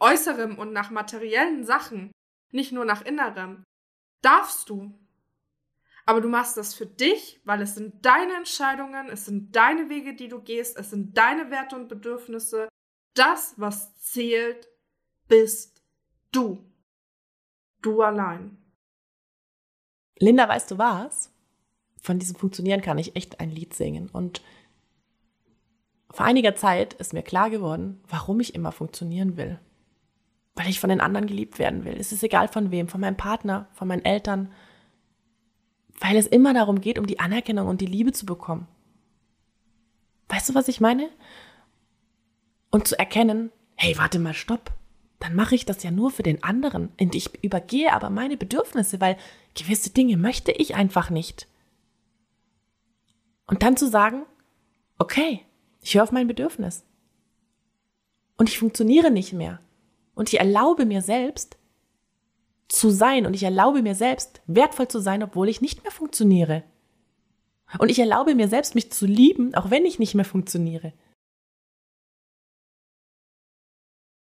äußerem 0.00 0.58
und 0.58 0.72
nach 0.72 0.90
materiellen 0.90 1.64
Sachen, 1.64 2.10
nicht 2.52 2.72
nur 2.72 2.84
nach 2.84 3.02
innerem. 3.02 3.64
Darfst 4.22 4.68
du. 4.68 4.98
Aber 6.04 6.20
du 6.20 6.28
machst 6.28 6.56
das 6.56 6.74
für 6.74 6.86
dich, 6.86 7.40
weil 7.44 7.62
es 7.62 7.74
sind 7.74 8.04
deine 8.04 8.34
Entscheidungen, 8.34 9.08
es 9.08 9.24
sind 9.24 9.54
deine 9.54 9.88
Wege, 9.88 10.14
die 10.14 10.28
du 10.28 10.40
gehst, 10.40 10.76
es 10.76 10.90
sind 10.90 11.16
deine 11.16 11.50
Werte 11.50 11.76
und 11.76 11.88
Bedürfnisse. 11.88 12.68
Das, 13.14 13.54
was 13.56 13.96
zählt, 13.98 14.68
bist 15.28 15.82
du. 16.32 16.64
Du 17.82 18.02
allein. 18.02 18.58
Linda, 20.18 20.48
weißt 20.48 20.70
du 20.70 20.78
was? 20.78 21.32
Von 22.00 22.18
diesem 22.18 22.36
Funktionieren 22.36 22.80
kann 22.80 22.98
ich 22.98 23.16
echt 23.16 23.40
ein 23.40 23.50
Lied 23.50 23.74
singen. 23.74 24.08
Und 24.10 24.42
vor 26.10 26.26
einiger 26.26 26.54
Zeit 26.54 26.94
ist 26.94 27.12
mir 27.12 27.22
klar 27.22 27.48
geworden, 27.48 28.02
warum 28.08 28.40
ich 28.40 28.54
immer 28.54 28.72
funktionieren 28.72 29.36
will. 29.36 29.58
Weil 30.54 30.68
ich 30.68 30.80
von 30.80 30.90
den 30.90 31.00
anderen 31.00 31.26
geliebt 31.26 31.58
werden 31.58 31.84
will. 31.84 31.96
Es 31.98 32.12
ist 32.12 32.22
egal 32.22 32.48
von 32.48 32.70
wem, 32.70 32.88
von 32.88 33.00
meinem 33.00 33.16
Partner, 33.16 33.68
von 33.72 33.88
meinen 33.88 34.04
Eltern, 34.04 34.52
weil 36.02 36.16
es 36.16 36.26
immer 36.26 36.52
darum 36.52 36.80
geht, 36.80 36.98
um 36.98 37.06
die 37.06 37.20
Anerkennung 37.20 37.68
und 37.68 37.80
die 37.80 37.86
Liebe 37.86 38.10
zu 38.10 38.26
bekommen. 38.26 38.66
Weißt 40.28 40.48
du, 40.48 40.54
was 40.54 40.66
ich 40.66 40.80
meine? 40.80 41.08
Und 42.70 42.88
zu 42.88 42.98
erkennen, 42.98 43.52
hey, 43.76 43.96
warte 43.96 44.18
mal, 44.18 44.34
stopp. 44.34 44.72
Dann 45.20 45.36
mache 45.36 45.54
ich 45.54 45.64
das 45.64 45.84
ja 45.84 45.92
nur 45.92 46.10
für 46.10 46.24
den 46.24 46.42
anderen. 46.42 46.90
Und 46.98 47.14
ich 47.14 47.44
übergehe 47.44 47.92
aber 47.92 48.10
meine 48.10 48.36
Bedürfnisse, 48.36 49.00
weil 49.00 49.16
gewisse 49.54 49.90
Dinge 49.90 50.16
möchte 50.16 50.50
ich 50.50 50.74
einfach 50.74 51.08
nicht. 51.08 51.46
Und 53.46 53.62
dann 53.62 53.76
zu 53.76 53.88
sagen, 53.88 54.24
okay, 54.98 55.42
ich 55.82 55.94
höre 55.94 56.02
auf 56.02 56.12
mein 56.12 56.26
Bedürfnis. 56.26 56.84
Und 58.36 58.48
ich 58.48 58.58
funktioniere 58.58 59.12
nicht 59.12 59.34
mehr. 59.34 59.60
Und 60.16 60.32
ich 60.32 60.40
erlaube 60.40 60.84
mir 60.84 61.00
selbst, 61.00 61.56
zu 62.68 62.90
sein 62.90 63.26
und 63.26 63.34
ich 63.34 63.42
erlaube 63.42 63.82
mir 63.82 63.94
selbst, 63.94 64.40
wertvoll 64.46 64.88
zu 64.88 65.00
sein, 65.00 65.22
obwohl 65.22 65.48
ich 65.48 65.60
nicht 65.60 65.82
mehr 65.82 65.92
funktioniere. 65.92 66.64
Und 67.78 67.90
ich 67.90 67.98
erlaube 67.98 68.34
mir 68.34 68.48
selbst, 68.48 68.74
mich 68.74 68.92
zu 68.92 69.06
lieben, 69.06 69.54
auch 69.54 69.70
wenn 69.70 69.86
ich 69.86 69.98
nicht 69.98 70.14
mehr 70.14 70.24
funktioniere. 70.24 70.92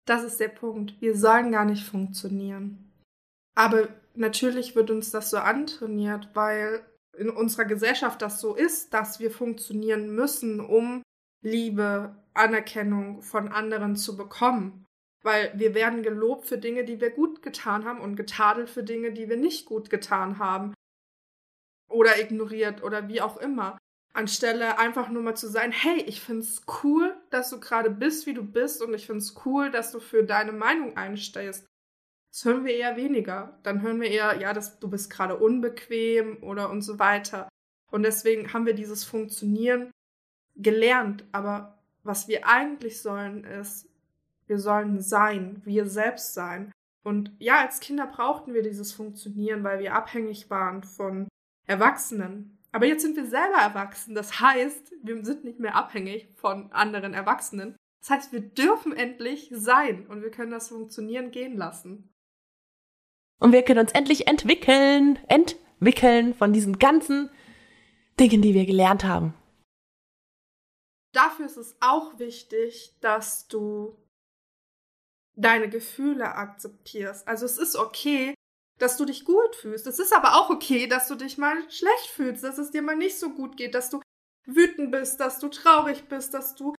Das 0.05 0.23
ist 0.23 0.39
der 0.39 0.49
Punkt. 0.49 0.99
Wir 1.01 1.15
sollen 1.15 1.51
gar 1.51 1.65
nicht 1.65 1.85
funktionieren. 1.85 2.91
Aber 3.55 3.89
natürlich 4.15 4.75
wird 4.75 4.89
uns 4.89 5.11
das 5.11 5.29
so 5.29 5.37
antrainiert, 5.37 6.29
weil 6.33 6.85
in 7.17 7.29
unserer 7.29 7.65
Gesellschaft 7.65 8.21
das 8.21 8.39
so 8.39 8.55
ist, 8.55 8.93
dass 8.93 9.19
wir 9.19 9.31
funktionieren 9.31 10.15
müssen, 10.15 10.59
um 10.59 11.03
Liebe, 11.43 12.15
Anerkennung 12.33 13.21
von 13.21 13.49
anderen 13.49 13.95
zu 13.95 14.15
bekommen. 14.15 14.85
Weil 15.23 15.51
wir 15.55 15.75
werden 15.75 16.03
gelobt 16.03 16.47
für 16.47 16.57
Dinge, 16.57 16.83
die 16.83 16.99
wir 16.99 17.11
gut 17.11 17.41
getan 17.41 17.85
haben 17.85 17.99
und 17.99 18.15
getadelt 18.15 18.69
für 18.69 18.83
Dinge, 18.83 19.11
die 19.11 19.29
wir 19.29 19.37
nicht 19.37 19.65
gut 19.65 19.89
getan 19.89 20.39
haben. 20.39 20.73
Oder 21.87 22.19
ignoriert 22.19 22.83
oder 22.83 23.07
wie 23.07 23.21
auch 23.21 23.37
immer. 23.37 23.77
Anstelle 24.13 24.77
einfach 24.77 25.09
nur 25.09 25.21
mal 25.21 25.35
zu 25.35 25.47
sein, 25.47 25.71
hey, 25.71 26.01
ich 26.05 26.21
find's 26.21 26.63
cool, 26.83 27.15
dass 27.29 27.49
du 27.49 27.59
gerade 27.59 27.89
bist, 27.89 28.25
wie 28.25 28.33
du 28.33 28.43
bist 28.43 28.81
und 28.81 28.93
ich 28.93 29.07
find's 29.07 29.35
cool, 29.45 29.71
dass 29.71 29.91
du 29.91 29.99
für 29.99 30.23
deine 30.23 30.51
Meinung 30.51 30.97
einstehst. 30.97 31.65
Das 32.31 32.45
hören 32.45 32.65
wir 32.65 32.73
eher 32.73 32.95
weniger. 32.95 33.59
Dann 33.63 33.81
hören 33.81 34.01
wir 34.01 34.09
eher, 34.09 34.39
ja, 34.39 34.53
das, 34.53 34.79
du 34.79 34.89
bist 34.89 35.09
gerade 35.09 35.37
unbequem 35.37 36.41
oder 36.43 36.69
und 36.69 36.81
so 36.81 36.97
weiter. 36.97 37.49
Und 37.91 38.03
deswegen 38.03 38.53
haben 38.53 38.65
wir 38.65 38.73
dieses 38.73 39.03
Funktionieren 39.03 39.91
gelernt. 40.55 41.25
Aber 41.33 41.77
was 42.03 42.27
wir 42.27 42.47
eigentlich 42.47 43.01
sollen, 43.01 43.43
ist 43.43 43.87
wir 44.51 44.59
sollen 44.59 44.99
sein, 44.99 45.61
wir 45.63 45.85
selbst 45.85 46.33
sein. 46.33 46.73
Und 47.05 47.31
ja, 47.39 47.61
als 47.61 47.79
Kinder 47.79 48.05
brauchten 48.05 48.53
wir 48.53 48.61
dieses 48.61 48.91
Funktionieren, 48.91 49.63
weil 49.63 49.79
wir 49.79 49.95
abhängig 49.95 50.49
waren 50.49 50.83
von 50.83 51.29
Erwachsenen. 51.67 52.59
Aber 52.73 52.85
jetzt 52.85 53.01
sind 53.01 53.15
wir 53.15 53.25
selber 53.25 53.59
erwachsen. 53.59 54.13
Das 54.13 54.41
heißt, 54.41 54.91
wir 55.03 55.23
sind 55.23 55.45
nicht 55.45 55.61
mehr 55.61 55.75
abhängig 55.75 56.27
von 56.35 56.69
anderen 56.73 57.13
Erwachsenen. 57.13 57.77
Das 58.01 58.09
heißt, 58.09 58.33
wir 58.33 58.41
dürfen 58.41 58.91
endlich 58.91 59.49
sein 59.53 60.05
und 60.07 60.21
wir 60.21 60.31
können 60.31 60.51
das 60.51 60.67
Funktionieren 60.67 61.31
gehen 61.31 61.55
lassen. 61.55 62.13
Und 63.39 63.53
wir 63.53 63.63
können 63.63 63.79
uns 63.79 63.93
endlich 63.93 64.27
entwickeln, 64.27 65.17
entwickeln 65.29 66.33
von 66.33 66.51
diesen 66.51 66.77
ganzen 66.77 67.29
Dingen, 68.19 68.41
die 68.41 68.53
wir 68.53 68.65
gelernt 68.65 69.05
haben. 69.05 69.33
Dafür 71.13 71.45
ist 71.45 71.57
es 71.57 71.77
auch 71.79 72.19
wichtig, 72.19 72.97
dass 72.99 73.47
du 73.47 73.97
deine 75.41 75.69
Gefühle 75.69 76.35
akzeptierst. 76.35 77.27
Also 77.27 77.45
es 77.45 77.57
ist 77.57 77.75
okay, 77.75 78.33
dass 78.77 78.97
du 78.97 79.05
dich 79.05 79.25
gut 79.25 79.55
fühlst. 79.55 79.87
Es 79.87 79.99
ist 79.99 80.13
aber 80.13 80.35
auch 80.35 80.49
okay, 80.49 80.87
dass 80.87 81.07
du 81.07 81.15
dich 81.15 81.37
mal 81.37 81.57
schlecht 81.69 82.07
fühlst, 82.13 82.43
dass 82.43 82.57
es 82.57 82.71
dir 82.71 82.81
mal 82.81 82.95
nicht 82.95 83.19
so 83.19 83.29
gut 83.31 83.57
geht, 83.57 83.75
dass 83.75 83.89
du 83.89 84.01
wütend 84.45 84.91
bist, 84.91 85.19
dass 85.19 85.39
du 85.39 85.49
traurig 85.49 86.05
bist, 86.05 86.33
dass 86.33 86.55
du 86.55 86.73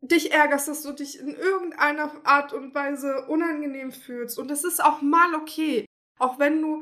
dich 0.00 0.32
ärgerst, 0.32 0.68
dass 0.68 0.82
du 0.82 0.92
dich 0.92 1.18
in 1.18 1.34
irgendeiner 1.34 2.12
Art 2.24 2.52
und 2.52 2.74
Weise 2.74 3.26
unangenehm 3.26 3.92
fühlst. 3.92 4.38
Und 4.38 4.50
es 4.50 4.64
ist 4.64 4.82
auch 4.82 5.02
mal 5.02 5.34
okay, 5.34 5.84
auch 6.18 6.38
wenn 6.38 6.62
du 6.62 6.80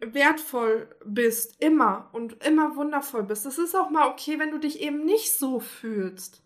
wertvoll 0.00 0.94
bist, 1.04 1.62
immer 1.62 2.10
und 2.12 2.44
immer 2.44 2.76
wundervoll 2.76 3.22
bist. 3.22 3.46
Es 3.46 3.58
ist 3.58 3.74
auch 3.74 3.88
mal 3.90 4.08
okay, 4.08 4.38
wenn 4.38 4.50
du 4.50 4.58
dich 4.58 4.80
eben 4.80 5.04
nicht 5.04 5.32
so 5.32 5.60
fühlst. 5.60 6.42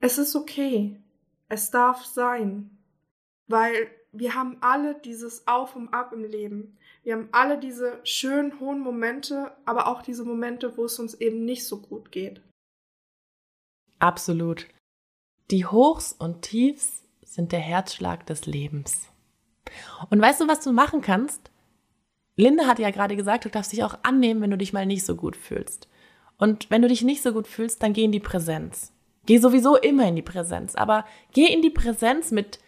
Es 0.00 0.16
ist 0.16 0.36
okay. 0.36 1.02
Es 1.48 1.70
darf 1.70 2.04
sein, 2.04 2.70
weil 3.46 3.90
wir 4.12 4.34
haben 4.34 4.56
alle 4.60 4.94
dieses 4.94 5.46
Auf 5.46 5.76
und 5.76 5.92
Ab 5.92 6.12
im 6.12 6.24
Leben. 6.24 6.78
Wir 7.02 7.14
haben 7.14 7.28
alle 7.32 7.58
diese 7.58 8.00
schönen, 8.04 8.58
hohen 8.60 8.80
Momente, 8.80 9.52
aber 9.64 9.88
auch 9.88 10.02
diese 10.02 10.24
Momente, 10.24 10.76
wo 10.76 10.86
es 10.86 10.98
uns 10.98 11.14
eben 11.14 11.44
nicht 11.44 11.66
so 11.66 11.80
gut 11.80 12.10
geht. 12.10 12.40
Absolut. 13.98 14.66
Die 15.50 15.66
Hochs 15.66 16.12
und 16.12 16.42
Tiefs 16.42 17.04
sind 17.22 17.52
der 17.52 17.60
Herzschlag 17.60 18.26
des 18.26 18.46
Lebens. 18.46 19.08
Und 20.10 20.20
weißt 20.20 20.40
du, 20.40 20.48
was 20.48 20.60
du 20.60 20.72
machen 20.72 21.02
kannst? 21.02 21.50
Linda 22.36 22.66
hat 22.66 22.78
ja 22.78 22.90
gerade 22.90 23.16
gesagt, 23.16 23.44
du 23.44 23.50
darfst 23.50 23.72
dich 23.72 23.84
auch 23.84 23.98
annehmen, 24.02 24.40
wenn 24.40 24.50
du 24.50 24.58
dich 24.58 24.72
mal 24.72 24.86
nicht 24.86 25.04
so 25.04 25.16
gut 25.16 25.36
fühlst. 25.36 25.88
Und 26.38 26.70
wenn 26.70 26.82
du 26.82 26.88
dich 26.88 27.02
nicht 27.02 27.22
so 27.22 27.32
gut 27.32 27.46
fühlst, 27.46 27.82
dann 27.82 27.92
geh 27.92 28.04
in 28.04 28.12
die 28.12 28.20
Präsenz. 28.20 28.92
Geh 29.26 29.38
sowieso 29.38 29.76
immer 29.76 30.08
in 30.08 30.16
die 30.16 30.22
Präsenz, 30.22 30.74
aber 30.74 31.04
geh 31.32 31.46
in 31.46 31.62
die 31.62 31.70
Präsenz 31.70 32.30
mit, 32.30 32.60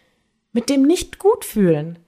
mit 0.51 0.69
dem 0.69 0.83
nicht 0.83 1.19
gut 1.19 1.45
fühlen. 1.45 1.99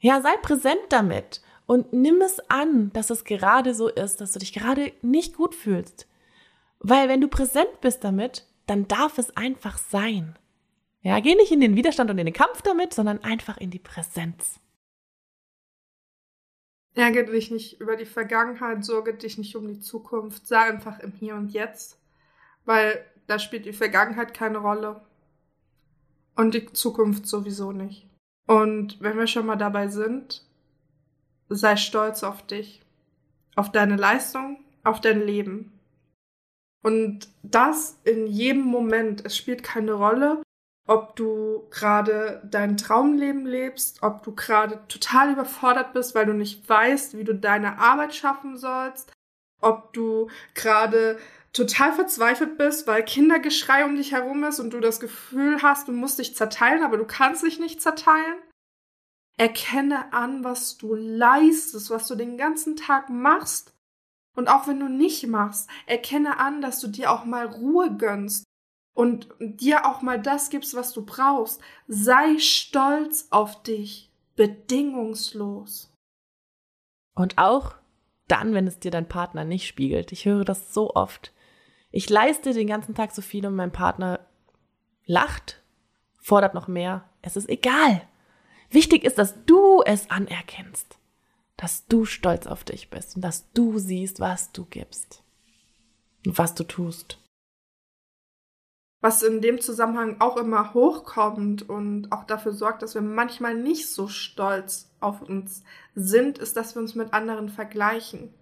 Ja, 0.00 0.20
sei 0.20 0.36
präsent 0.42 0.80
damit 0.90 1.40
und 1.66 1.92
nimm 1.92 2.20
es 2.20 2.40
an, 2.50 2.92
dass 2.92 3.10
es 3.10 3.24
gerade 3.24 3.74
so 3.74 3.88
ist, 3.88 4.20
dass 4.20 4.32
du 4.32 4.38
dich 4.38 4.52
gerade 4.52 4.92
nicht 5.02 5.36
gut 5.36 5.54
fühlst. 5.54 6.06
Weil 6.80 7.08
wenn 7.08 7.20
du 7.20 7.28
präsent 7.28 7.80
bist 7.80 8.04
damit, 8.04 8.46
dann 8.66 8.88
darf 8.88 9.18
es 9.18 9.36
einfach 9.36 9.78
sein. 9.78 10.36
Ja, 11.02 11.20
geh 11.20 11.34
nicht 11.36 11.52
in 11.52 11.60
den 11.60 11.76
Widerstand 11.76 12.10
und 12.10 12.18
in 12.18 12.26
den 12.26 12.34
Kampf 12.34 12.62
damit, 12.62 12.92
sondern 12.92 13.22
einfach 13.22 13.56
in 13.58 13.70
die 13.70 13.78
Präsenz. 13.78 14.60
Ärgere 16.94 17.30
dich 17.30 17.50
nicht 17.50 17.80
über 17.80 17.96
die 17.96 18.06
Vergangenheit, 18.06 18.84
sorge 18.84 19.14
dich 19.14 19.38
nicht 19.38 19.54
um 19.54 19.68
die 19.68 19.78
Zukunft, 19.78 20.46
sei 20.46 20.60
einfach 20.60 20.98
im 20.98 21.12
Hier 21.12 21.34
und 21.34 21.52
Jetzt. 21.52 22.00
Weil 22.64 23.04
da 23.26 23.38
spielt 23.38 23.66
die 23.66 23.72
Vergangenheit 23.72 24.34
keine 24.34 24.58
Rolle. 24.58 25.00
Und 26.34 26.54
die 26.54 26.72
Zukunft 26.72 27.26
sowieso 27.26 27.72
nicht. 27.72 28.08
Und 28.46 29.00
wenn 29.00 29.16
wir 29.18 29.26
schon 29.26 29.46
mal 29.46 29.56
dabei 29.56 29.88
sind, 29.88 30.44
sei 31.48 31.76
stolz 31.76 32.22
auf 32.22 32.46
dich, 32.46 32.82
auf 33.54 33.72
deine 33.72 33.96
Leistung, 33.96 34.58
auf 34.84 35.00
dein 35.00 35.20
Leben. 35.20 35.72
Und 36.82 37.28
das 37.42 37.98
in 38.04 38.26
jedem 38.26 38.62
Moment. 38.62 39.24
Es 39.24 39.36
spielt 39.36 39.64
keine 39.64 39.94
Rolle, 39.94 40.42
ob 40.86 41.16
du 41.16 41.66
gerade 41.70 42.40
dein 42.48 42.76
Traumleben 42.76 43.44
lebst, 43.44 44.02
ob 44.02 44.22
du 44.22 44.34
gerade 44.34 44.80
total 44.86 45.32
überfordert 45.32 45.92
bist, 45.94 46.14
weil 46.14 46.26
du 46.26 46.32
nicht 46.32 46.68
weißt, 46.68 47.16
wie 47.18 47.24
du 47.24 47.34
deine 47.34 47.78
Arbeit 47.78 48.14
schaffen 48.14 48.56
sollst, 48.56 49.12
ob 49.60 49.92
du 49.92 50.28
gerade 50.54 51.18
total 51.52 51.92
verzweifelt 51.92 52.58
bist, 52.58 52.86
weil 52.86 53.04
Kindergeschrei 53.04 53.84
um 53.84 53.96
dich 53.96 54.12
herum 54.12 54.44
ist 54.44 54.60
und 54.60 54.70
du 54.70 54.80
das 54.80 55.00
Gefühl 55.00 55.62
hast, 55.62 55.88
du 55.88 55.92
musst 55.92 56.18
dich 56.18 56.36
zerteilen, 56.36 56.82
aber 56.82 56.98
du 56.98 57.06
kannst 57.06 57.42
dich 57.42 57.58
nicht 57.58 57.80
zerteilen. 57.80 58.36
Erkenne 59.38 60.12
an, 60.12 60.44
was 60.44 60.76
du 60.76 60.94
leistest, 60.94 61.90
was 61.90 62.06
du 62.06 62.14
den 62.14 62.36
ganzen 62.36 62.76
Tag 62.76 63.10
machst. 63.10 63.74
Und 64.34 64.48
auch 64.48 64.66
wenn 64.66 64.80
du 64.80 64.88
nicht 64.88 65.26
machst, 65.26 65.68
erkenne 65.86 66.38
an, 66.38 66.60
dass 66.60 66.80
du 66.80 66.88
dir 66.88 67.10
auch 67.10 67.24
mal 67.24 67.46
Ruhe 67.46 67.96
gönnst 67.96 68.44
und 68.94 69.28
dir 69.40 69.86
auch 69.86 70.02
mal 70.02 70.20
das 70.20 70.50
gibst, 70.50 70.74
was 70.74 70.92
du 70.92 71.04
brauchst. 71.04 71.60
Sei 71.86 72.38
stolz 72.38 73.28
auf 73.30 73.62
dich, 73.62 74.10
bedingungslos. 74.36 75.90
Und 77.14 77.38
auch 77.38 77.74
dann, 78.28 78.54
wenn 78.54 78.66
es 78.66 78.78
dir 78.78 78.90
dein 78.90 79.08
Partner 79.08 79.44
nicht 79.44 79.66
spiegelt. 79.66 80.12
Ich 80.12 80.24
höre 80.24 80.44
das 80.44 80.72
so 80.72 80.94
oft. 80.94 81.32
Ich 81.90 82.10
leiste 82.10 82.52
den 82.52 82.66
ganzen 82.66 82.94
Tag 82.94 83.12
so 83.12 83.22
viel 83.22 83.46
und 83.46 83.54
mein 83.54 83.72
Partner 83.72 84.20
lacht, 85.04 85.62
fordert 86.20 86.54
noch 86.54 86.68
mehr. 86.68 87.08
Es 87.22 87.36
ist 87.36 87.48
egal. 87.48 88.02
Wichtig 88.70 89.04
ist, 89.04 89.18
dass 89.18 89.44
du 89.44 89.82
es 89.82 90.10
anerkennst, 90.10 90.98
dass 91.56 91.86
du 91.86 92.04
stolz 92.04 92.46
auf 92.46 92.64
dich 92.64 92.90
bist 92.90 93.16
und 93.16 93.22
dass 93.22 93.52
du 93.52 93.78
siehst, 93.78 94.20
was 94.20 94.52
du 94.52 94.64
gibst 94.64 95.22
und 96.26 96.36
was 96.36 96.54
du 96.54 96.64
tust. 96.64 97.18
Was 99.02 99.22
in 99.22 99.40
dem 99.40 99.60
Zusammenhang 99.60 100.20
auch 100.20 100.36
immer 100.36 100.74
hochkommt 100.74 101.68
und 101.68 102.10
auch 102.12 102.24
dafür 102.24 102.52
sorgt, 102.52 102.82
dass 102.82 102.94
wir 102.94 103.02
manchmal 103.02 103.54
nicht 103.54 103.88
so 103.88 104.08
stolz 104.08 104.90
auf 105.00 105.22
uns 105.22 105.62
sind, 105.94 106.38
ist, 106.38 106.56
dass 106.56 106.74
wir 106.74 106.82
uns 106.82 106.94
mit 106.94 107.12
anderen 107.12 107.48
vergleichen. 107.48 108.32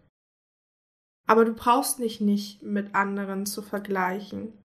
Aber 1.26 1.44
du 1.44 1.54
brauchst 1.54 1.98
dich 1.98 2.20
nicht 2.20 2.62
mit 2.62 2.94
anderen 2.94 3.46
zu 3.46 3.62
vergleichen. 3.62 4.60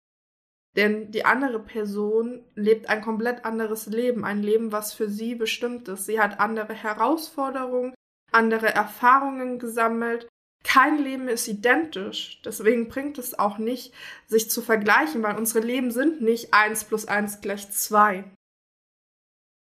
Denn 0.75 1.11
die 1.11 1.25
andere 1.25 1.59
Person 1.59 2.43
lebt 2.55 2.89
ein 2.89 3.01
komplett 3.01 3.43
anderes 3.43 3.87
Leben, 3.87 4.23
ein 4.23 4.43
Leben, 4.43 4.71
was 4.71 4.93
für 4.93 5.09
sie 5.09 5.35
bestimmt 5.35 5.87
ist. 5.87 6.05
Sie 6.05 6.19
hat 6.19 6.39
andere 6.39 6.73
Herausforderungen, 6.73 7.95
andere 8.31 8.73
Erfahrungen 8.73 9.57
gesammelt. 9.57 10.27
Kein 10.63 10.97
Leben 10.97 11.27
ist 11.27 11.47
identisch. 11.47 12.41
Deswegen 12.43 12.89
bringt 12.89 13.17
es 13.17 13.37
auch 13.37 13.57
nicht, 13.57 13.93
sich 14.27 14.49
zu 14.49 14.61
vergleichen, 14.61 15.23
weil 15.23 15.37
unsere 15.37 15.65
Leben 15.65 15.91
sind 15.91 16.21
nicht 16.21 16.53
eins 16.53 16.83
plus 16.83 17.07
eins 17.07 17.41
gleich 17.41 17.71
zwei. 17.71 18.25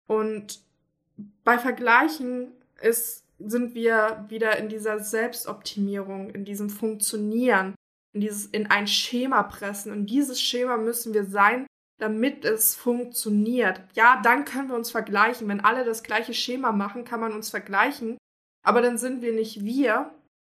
Und 0.06 0.60
bei 1.44 1.58
Vergleichen 1.58 2.52
ist 2.80 3.26
sind 3.38 3.74
wir 3.74 4.24
wieder 4.28 4.56
in 4.56 4.68
dieser 4.68 5.00
Selbstoptimierung, 5.00 6.30
in 6.30 6.44
diesem 6.44 6.70
Funktionieren, 6.70 7.74
in 8.14 8.20
dieses 8.20 8.46
in 8.46 8.70
ein 8.70 8.86
Schema 8.86 9.42
pressen. 9.42 9.92
Und 9.92 10.06
dieses 10.06 10.40
Schema 10.40 10.76
müssen 10.76 11.12
wir 11.12 11.24
sein, 11.24 11.66
damit 11.98 12.44
es 12.44 12.74
funktioniert. 12.74 13.80
Ja, 13.94 14.20
dann 14.22 14.44
können 14.44 14.68
wir 14.68 14.76
uns 14.76 14.90
vergleichen. 14.90 15.48
Wenn 15.48 15.60
alle 15.60 15.84
das 15.84 16.02
gleiche 16.02 16.34
Schema 16.34 16.72
machen, 16.72 17.04
kann 17.04 17.20
man 17.20 17.32
uns 17.32 17.50
vergleichen. 17.50 18.16
Aber 18.64 18.82
dann 18.82 18.98
sind 18.98 19.22
wir 19.22 19.32
nicht 19.32 19.64
wir. 19.64 20.12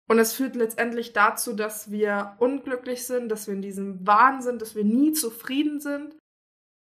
Und 0.10 0.20
es 0.20 0.34
führt 0.34 0.56
letztendlich 0.56 1.14
dazu, 1.14 1.54
dass 1.54 1.92
wir 1.92 2.36
unglücklich 2.40 3.06
sind, 3.06 3.30
dass 3.30 3.48
wir 3.48 3.54
in 3.54 3.62
diesem 3.62 4.08
Wahn 4.08 4.42
sind, 4.42 4.62
dass 4.62 4.74
wir 4.74 4.86
nie 4.86 5.12
zufrieden 5.12 5.82
sind. 5.82 6.16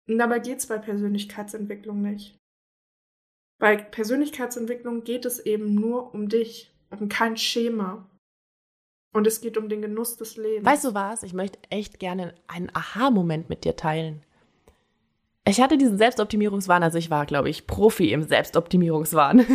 Und 0.09 0.17
dabei 0.17 0.39
geht 0.39 0.59
es 0.59 0.67
bei 0.67 0.77
Persönlichkeitsentwicklung 0.77 2.01
nicht. 2.01 2.37
Bei 3.59 3.77
Persönlichkeitsentwicklung 3.77 5.05
geht 5.05 5.25
es 5.25 5.39
eben 5.39 5.73
nur 5.73 6.13
um 6.13 6.27
dich, 6.27 6.75
um 6.89 7.07
kein 7.07 7.37
Schema. 7.37 8.09
Und 9.13 9.25
es 9.25 9.39
geht 9.39 9.57
um 9.57 9.69
den 9.69 9.81
Genuss 9.81 10.17
des 10.17 10.35
Lebens. 10.35 10.65
Weißt 10.65 10.83
du 10.83 10.93
was? 10.93 11.23
Ich 11.23 11.33
möchte 11.33 11.59
echt 11.69 11.99
gerne 11.99 12.33
einen 12.47 12.75
Aha-Moment 12.75 13.47
mit 13.47 13.63
dir 13.63 13.77
teilen. 13.77 14.23
Ich 15.47 15.61
hatte 15.61 15.77
diesen 15.77 15.97
Selbstoptimierungswahn, 15.97 16.83
also 16.83 16.97
ich 16.97 17.09
war, 17.09 17.25
glaube 17.25 17.49
ich, 17.49 17.67
Profi 17.67 18.11
im 18.11 18.23
Selbstoptimierungswahn. 18.23 19.45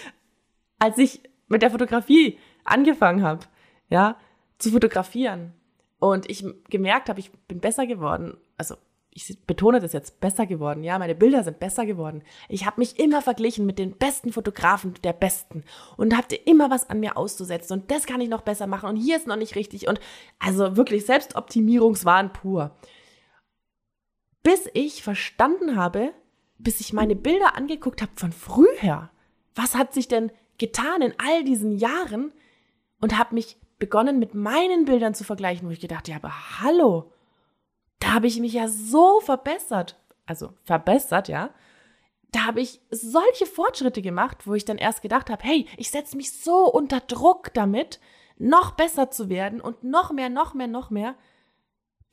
Als 0.78 0.98
ich 0.98 1.22
mit 1.48 1.62
der 1.62 1.70
Fotografie 1.70 2.38
angefangen 2.64 3.22
habe, 3.22 3.46
ja, 3.88 4.16
zu 4.58 4.70
fotografieren 4.70 5.52
und 5.98 6.28
ich 6.28 6.44
gemerkt 6.68 7.08
habe, 7.08 7.20
ich 7.20 7.30
bin 7.48 7.60
besser 7.60 7.86
geworden. 7.86 8.36
Also 8.56 8.76
ich 9.14 9.38
betone 9.46 9.78
das 9.78 9.92
jetzt, 9.92 10.20
besser 10.20 10.46
geworden. 10.46 10.82
Ja, 10.82 10.98
meine 10.98 11.14
Bilder 11.14 11.44
sind 11.44 11.60
besser 11.60 11.84
geworden. 11.84 12.22
Ich 12.48 12.64
habe 12.64 12.80
mich 12.80 12.98
immer 12.98 13.20
verglichen 13.20 13.66
mit 13.66 13.78
den 13.78 13.96
besten 13.96 14.32
Fotografen 14.32 14.94
der 15.04 15.12
Besten 15.12 15.64
und 15.96 16.16
hatte 16.16 16.34
immer 16.34 16.70
was 16.70 16.88
an 16.88 17.00
mir 17.00 17.16
auszusetzen 17.16 17.80
und 17.80 17.90
das 17.90 18.06
kann 18.06 18.20
ich 18.20 18.28
noch 18.28 18.40
besser 18.40 18.66
machen 18.66 18.88
und 18.88 18.96
hier 18.96 19.16
ist 19.16 19.26
noch 19.26 19.36
nicht 19.36 19.54
richtig 19.54 19.86
und 19.86 20.00
also 20.38 20.76
wirklich 20.76 21.04
Selbstoptimierungswahn 21.04 22.32
pur. 22.32 22.74
Bis 24.42 24.68
ich 24.72 25.02
verstanden 25.02 25.76
habe, 25.76 26.12
bis 26.58 26.80
ich 26.80 26.92
meine 26.92 27.14
Bilder 27.14 27.54
angeguckt 27.54 28.02
habe 28.02 28.12
von 28.16 28.32
früher. 28.32 29.10
Was 29.54 29.74
hat 29.74 29.92
sich 29.92 30.08
denn 30.08 30.32
getan 30.58 31.02
in 31.02 31.14
all 31.18 31.44
diesen 31.44 31.76
Jahren 31.76 32.32
und 33.02 33.18
habe 33.18 33.34
mich 33.34 33.58
begonnen 33.78 34.18
mit 34.18 34.34
meinen 34.34 34.86
Bildern 34.86 35.12
zu 35.12 35.24
vergleichen, 35.24 35.68
wo 35.68 35.72
ich 35.72 35.80
gedacht 35.80 36.08
habe, 36.08 36.28
ja, 36.28 36.60
hallo, 36.60 37.12
da 37.98 38.14
habe 38.14 38.28
ich 38.28 38.40
mich 38.40 38.54
ja 38.54 38.68
so 38.68 39.20
verbessert. 39.20 40.00
Also 40.24 40.54
verbessert, 40.62 41.28
ja. 41.28 41.50
Da 42.30 42.46
habe 42.46 42.60
ich 42.60 42.80
solche 42.90 43.44
Fortschritte 43.44 44.00
gemacht, 44.00 44.46
wo 44.46 44.54
ich 44.54 44.64
dann 44.64 44.78
erst 44.78 45.02
gedacht 45.02 45.28
habe, 45.28 45.42
hey, 45.42 45.66
ich 45.76 45.90
setze 45.90 46.16
mich 46.16 46.32
so 46.32 46.72
unter 46.72 47.00
Druck 47.00 47.52
damit, 47.52 48.00
noch 48.38 48.70
besser 48.72 49.10
zu 49.10 49.28
werden 49.28 49.60
und 49.60 49.84
noch 49.84 50.12
mehr, 50.12 50.30
noch 50.30 50.54
mehr, 50.54 50.68
noch 50.68 50.90
mehr, 50.90 51.16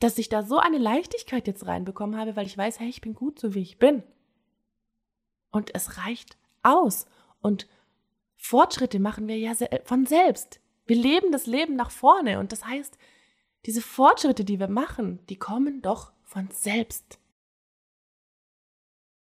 dass 0.00 0.18
ich 0.18 0.28
da 0.28 0.42
so 0.42 0.58
eine 0.58 0.78
Leichtigkeit 0.78 1.46
jetzt 1.46 1.66
reinbekommen 1.66 2.18
habe, 2.18 2.34
weil 2.34 2.46
ich 2.46 2.58
weiß, 2.58 2.80
hey, 2.80 2.88
ich 2.88 3.00
bin 3.00 3.14
gut 3.14 3.38
so 3.38 3.54
wie 3.54 3.62
ich 3.62 3.78
bin. 3.78 4.02
Und 5.50 5.74
es 5.74 5.98
reicht 5.98 6.36
aus. 6.62 7.06
Und 7.40 7.68
Fortschritte 8.36 8.98
machen 8.98 9.28
wir 9.28 9.38
ja 9.38 9.52
von 9.84 10.04
selbst. 10.06 10.60
Wir 10.90 10.96
leben 10.96 11.30
das 11.30 11.46
Leben 11.46 11.76
nach 11.76 11.92
vorne 11.92 12.40
und 12.40 12.50
das 12.50 12.64
heißt, 12.64 12.98
diese 13.64 13.80
Fortschritte, 13.80 14.44
die 14.44 14.58
wir 14.58 14.66
machen, 14.66 15.24
die 15.28 15.38
kommen 15.38 15.82
doch 15.82 16.12
von 16.24 16.50
selbst. 16.50 17.20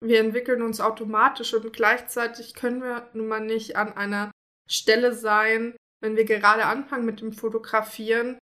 Wir 0.00 0.20
entwickeln 0.20 0.62
uns 0.62 0.80
automatisch 0.80 1.52
und 1.52 1.72
gleichzeitig 1.72 2.54
können 2.54 2.82
wir 2.82 3.10
nun 3.14 3.26
mal 3.26 3.40
nicht 3.40 3.74
an 3.74 3.92
einer 3.96 4.30
Stelle 4.68 5.12
sein, 5.12 5.74
wenn 6.00 6.14
wir 6.14 6.24
gerade 6.24 6.66
anfangen 6.66 7.04
mit 7.04 7.20
dem 7.20 7.32
Fotografieren, 7.32 8.38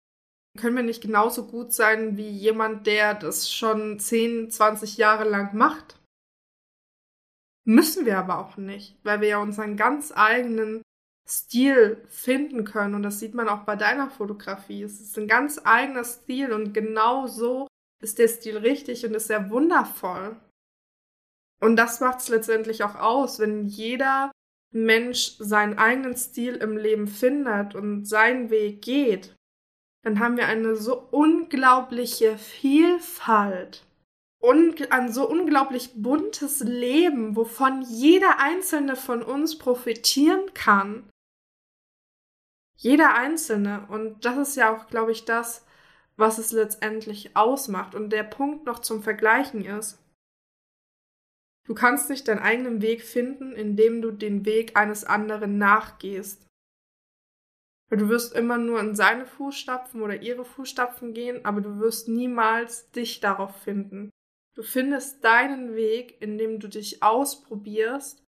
können 0.58 0.76
wir 0.76 0.84
nicht 0.84 1.02
genauso 1.02 1.48
gut 1.48 1.72
sein 1.72 2.18
wie 2.18 2.28
jemand, 2.28 2.88
der 2.88 3.14
das 3.14 3.50
schon 3.50 4.02
10, 4.02 4.52
20 4.52 4.98
Jahre 4.98 5.24
lang 5.24 5.56
macht. 5.56 5.98
Müssen 7.66 8.06
wir 8.06 8.18
aber 8.18 8.40
auch 8.40 8.58
nicht, 8.58 8.98
weil 9.04 9.22
wir 9.22 9.30
ja 9.30 9.38
unseren 9.38 9.78
ganz 9.78 10.12
eigenen 10.14 10.82
Stil 11.28 12.04
finden 12.08 12.64
können. 12.64 12.96
Und 12.96 13.04
das 13.04 13.20
sieht 13.20 13.34
man 13.34 13.50
auch 13.50 13.64
bei 13.64 13.76
deiner 13.76 14.10
Fotografie. 14.10 14.84
Es 14.84 15.02
ist 15.02 15.18
ein 15.18 15.28
ganz 15.28 15.62
eigener 15.64 16.04
Stil 16.04 16.54
und 16.54 16.74
genau 16.74 17.28
so 17.28 17.68
ist 18.02 18.20
der 18.20 18.28
Stil 18.28 18.58
richtig 18.58 19.06
und 19.06 19.14
ist 19.14 19.28
sehr 19.28 19.50
wundervoll. 19.50 20.38
Und 21.60 21.76
das 21.76 22.00
macht 22.00 22.20
es 22.20 22.30
letztendlich 22.30 22.84
auch 22.84 22.96
aus, 22.96 23.40
wenn 23.40 23.66
jeder 23.66 24.32
Mensch 24.72 25.36
seinen 25.40 25.78
eigenen 25.78 26.16
Stil 26.16 26.56
im 26.56 26.78
Leben 26.78 27.08
findet 27.08 27.76
und 27.76 28.06
seinen 28.06 28.50
Weg 28.50 28.82
geht, 28.82 29.36
dann 30.04 30.20
haben 30.20 30.38
wir 30.38 30.48
eine 30.48 30.76
so 30.76 30.98
unglaubliche 31.12 32.38
Vielfalt 32.38 33.86
und 34.40 34.92
ein 34.92 35.12
so 35.12 35.28
unglaublich 35.28 35.92
buntes 35.96 36.60
Leben, 36.60 37.36
wovon 37.36 37.82
jeder 37.82 38.40
einzelne 38.40 38.96
von 38.96 39.24
uns 39.24 39.58
profitieren 39.58 40.54
kann. 40.54 41.10
Jeder 42.78 43.16
Einzelne. 43.16 43.88
Und 43.90 44.24
das 44.24 44.50
ist 44.50 44.56
ja 44.56 44.74
auch, 44.74 44.88
glaube 44.88 45.12
ich, 45.12 45.26
das, 45.26 45.66
was 46.16 46.38
es 46.38 46.52
letztendlich 46.52 47.36
ausmacht. 47.36 47.96
Und 47.96 48.12
der 48.12 48.24
Punkt 48.24 48.66
noch 48.66 48.80
zum 48.80 49.04
Vergleichen 49.04 49.66
ist, 49.66 50.00
du 51.66 51.74
kannst 51.74 52.10
nicht 52.10 52.28
deinen 52.28 52.40
eigenen 52.40 52.82
Weg 52.82 53.02
finden, 53.02 53.54
indem 53.54 54.02
du 54.02 54.12
den 54.12 54.46
Weg 54.46 54.78
eines 54.78 55.04
anderen 55.04 55.58
nachgehst. 55.58 56.46
Du 57.90 58.10
wirst 58.10 58.36
immer 58.36 58.58
nur 58.58 58.80
in 58.80 58.96
seine 58.96 59.26
Fußstapfen 59.26 60.02
oder 60.02 60.22
ihre 60.22 60.44
Fußstapfen 60.44 61.14
gehen, 61.14 61.46
aber 61.46 61.62
du 61.62 61.80
wirst 61.80 62.10
niemals 62.10 62.92
dich 62.92 63.22
darauf 63.22 63.62
finden. 63.64 64.10
Du 64.56 64.62
findest 64.62 65.24
deinen 65.24 65.76
Weg, 65.76 66.22
indem 66.22 66.60
du 66.60 66.68
dich 66.68 67.02
ausprobierst 67.02 68.27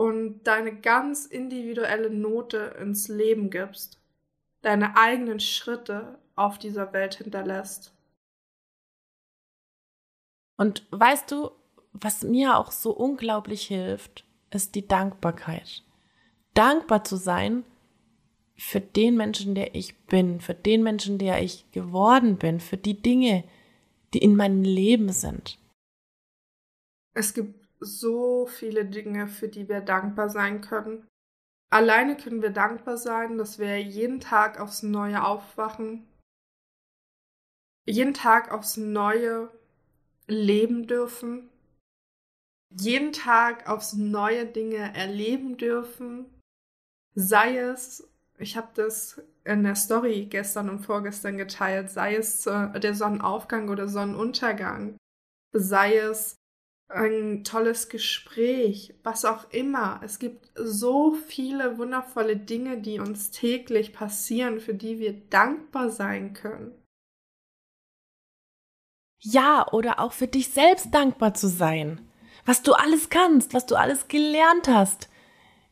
und 0.00 0.44
deine 0.44 0.74
ganz 0.74 1.26
individuelle 1.26 2.08
Note 2.08 2.74
ins 2.80 3.08
Leben 3.08 3.50
gibst, 3.50 4.00
deine 4.62 4.96
eigenen 4.96 5.40
Schritte 5.40 6.18
auf 6.36 6.56
dieser 6.56 6.94
Welt 6.94 7.16
hinterlässt. 7.16 7.94
Und 10.56 10.86
weißt 10.90 11.30
du, 11.30 11.50
was 11.92 12.22
mir 12.22 12.56
auch 12.56 12.70
so 12.70 12.92
unglaublich 12.92 13.66
hilft, 13.66 14.24
ist 14.50 14.74
die 14.74 14.88
Dankbarkeit. 14.88 15.84
Dankbar 16.54 17.04
zu 17.04 17.16
sein 17.16 17.66
für 18.56 18.80
den 18.80 19.18
Menschen, 19.18 19.54
der 19.54 19.74
ich 19.74 20.06
bin, 20.06 20.40
für 20.40 20.54
den 20.54 20.82
Menschen, 20.82 21.18
der 21.18 21.42
ich 21.42 21.70
geworden 21.72 22.38
bin, 22.38 22.60
für 22.60 22.78
die 22.78 23.02
Dinge, 23.02 23.44
die 24.14 24.20
in 24.20 24.34
meinem 24.34 24.62
Leben 24.62 25.12
sind. 25.12 25.58
Es 27.12 27.34
gibt 27.34 27.59
so 27.80 28.46
viele 28.46 28.84
Dinge, 28.84 29.26
für 29.26 29.48
die 29.48 29.68
wir 29.68 29.80
dankbar 29.80 30.28
sein 30.28 30.60
können. 30.60 31.06
Alleine 31.72 32.16
können 32.16 32.42
wir 32.42 32.50
dankbar 32.50 32.96
sein, 32.96 33.38
dass 33.38 33.58
wir 33.58 33.80
jeden 33.80 34.20
Tag 34.20 34.60
aufs 34.60 34.82
Neue 34.82 35.24
aufwachen, 35.24 36.06
jeden 37.86 38.12
Tag 38.12 38.52
aufs 38.52 38.76
Neue 38.76 39.50
leben 40.26 40.86
dürfen, 40.86 41.48
jeden 42.70 43.12
Tag 43.12 43.68
aufs 43.68 43.94
Neue 43.94 44.46
Dinge 44.46 44.94
erleben 44.94 45.56
dürfen, 45.56 46.26
sei 47.14 47.56
es, 47.58 48.08
ich 48.38 48.56
habe 48.56 48.70
das 48.74 49.22
in 49.44 49.62
der 49.64 49.74
Story 49.76 50.26
gestern 50.26 50.70
und 50.70 50.80
vorgestern 50.80 51.36
geteilt, 51.36 51.90
sei 51.90 52.16
es 52.16 52.44
der 52.44 52.94
Sonnenaufgang 52.94 53.68
oder 53.68 53.88
Sonnenuntergang, 53.88 54.96
sei 55.52 55.96
es 55.98 56.36
ein 56.90 57.44
tolles 57.44 57.88
Gespräch, 57.88 58.94
was 59.02 59.24
auch 59.24 59.50
immer. 59.50 60.00
Es 60.04 60.18
gibt 60.18 60.50
so 60.54 61.14
viele 61.14 61.78
wundervolle 61.78 62.36
Dinge, 62.36 62.78
die 62.78 62.98
uns 62.98 63.30
täglich 63.30 63.92
passieren, 63.92 64.60
für 64.60 64.74
die 64.74 64.98
wir 64.98 65.12
dankbar 65.12 65.90
sein 65.90 66.32
können. 66.32 66.72
Ja, 69.22 69.66
oder 69.70 70.00
auch 70.00 70.12
für 70.12 70.26
dich 70.26 70.48
selbst 70.48 70.92
dankbar 70.92 71.34
zu 71.34 71.48
sein. 71.48 72.00
Was 72.46 72.62
du 72.62 72.72
alles 72.72 73.10
kannst, 73.10 73.54
was 73.54 73.66
du 73.66 73.76
alles 73.76 74.08
gelernt 74.08 74.66
hast. 74.68 75.08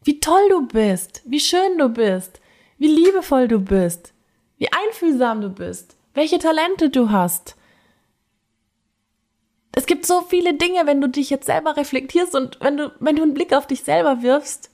Wie 0.04 0.20
toll 0.20 0.48
du 0.50 0.66
bist, 0.66 1.22
wie 1.24 1.40
schön 1.40 1.78
du 1.78 1.88
bist, 1.88 2.40
wie 2.76 2.88
liebevoll 2.88 3.48
du 3.48 3.58
bist, 3.58 4.12
wie 4.58 4.68
einfühlsam 4.70 5.40
du 5.40 5.48
bist, 5.48 5.96
welche 6.14 6.38
Talente 6.38 6.90
du 6.90 7.10
hast 7.10 7.57
es 9.78 9.86
gibt 9.86 10.06
so 10.06 10.22
viele 10.22 10.54
Dinge, 10.54 10.86
wenn 10.86 11.00
du 11.00 11.08
dich 11.08 11.30
jetzt 11.30 11.46
selber 11.46 11.76
reflektierst 11.76 12.34
und 12.34 12.58
wenn 12.60 12.76
du, 12.76 12.92
wenn 12.98 13.14
du 13.14 13.22
einen 13.22 13.34
Blick 13.34 13.52
auf 13.52 13.68
dich 13.68 13.84
selber 13.84 14.22
wirfst, 14.22 14.72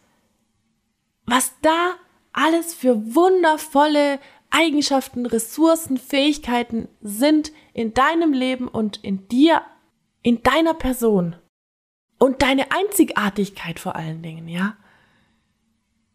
was 1.26 1.52
da 1.60 1.96
alles 2.32 2.72
für 2.72 3.14
wundervolle 3.14 4.18
Eigenschaften, 4.48 5.26
Ressourcen, 5.26 5.98
Fähigkeiten 5.98 6.88
sind 7.02 7.52
in 7.74 7.92
deinem 7.92 8.32
Leben 8.32 8.66
und 8.66 9.04
in 9.04 9.28
dir, 9.28 9.60
in 10.22 10.42
deiner 10.42 10.72
Person. 10.72 11.36
Und 12.18 12.40
deine 12.40 12.68
Einzigartigkeit 12.70 13.78
vor 13.78 13.96
allen 13.96 14.22
Dingen, 14.22 14.48
ja? 14.48 14.74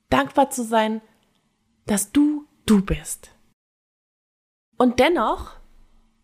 Dankbar 0.10 0.49
zu 0.49 0.63
sein, 0.63 1.02
dass 1.86 2.12
du 2.12 2.47
du 2.65 2.84
bist. 2.84 3.36
Und 4.78 4.99
dennoch, 4.99 5.58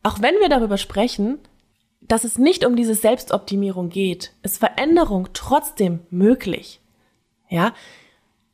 auch 0.02 0.20
wenn 0.20 0.40
wir 0.40 0.50
darüber 0.50 0.80
sprechen, 0.80 1.38
dass 2.08 2.24
es 2.24 2.38
nicht 2.38 2.66
um 2.66 2.76
diese 2.76 2.96
Selbstoptimierung 2.96 3.90
geht, 3.90 4.34
ist 4.44 4.58
Veränderung 4.58 5.30
trotzdem 5.34 6.02
möglich. 6.10 6.82
Ja? 7.50 7.74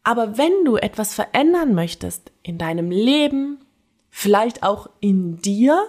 Aber 0.04 0.38
wenn 0.38 0.66
du 0.66 0.78
etwas 0.78 1.14
verändern 1.14 1.74
möchtest 1.74 2.32
in 2.44 2.58
deinem 2.58 2.92
Leben, 2.92 3.60
vielleicht 4.10 4.64
auch 4.64 4.90
in 5.00 5.38
dir, 5.38 5.88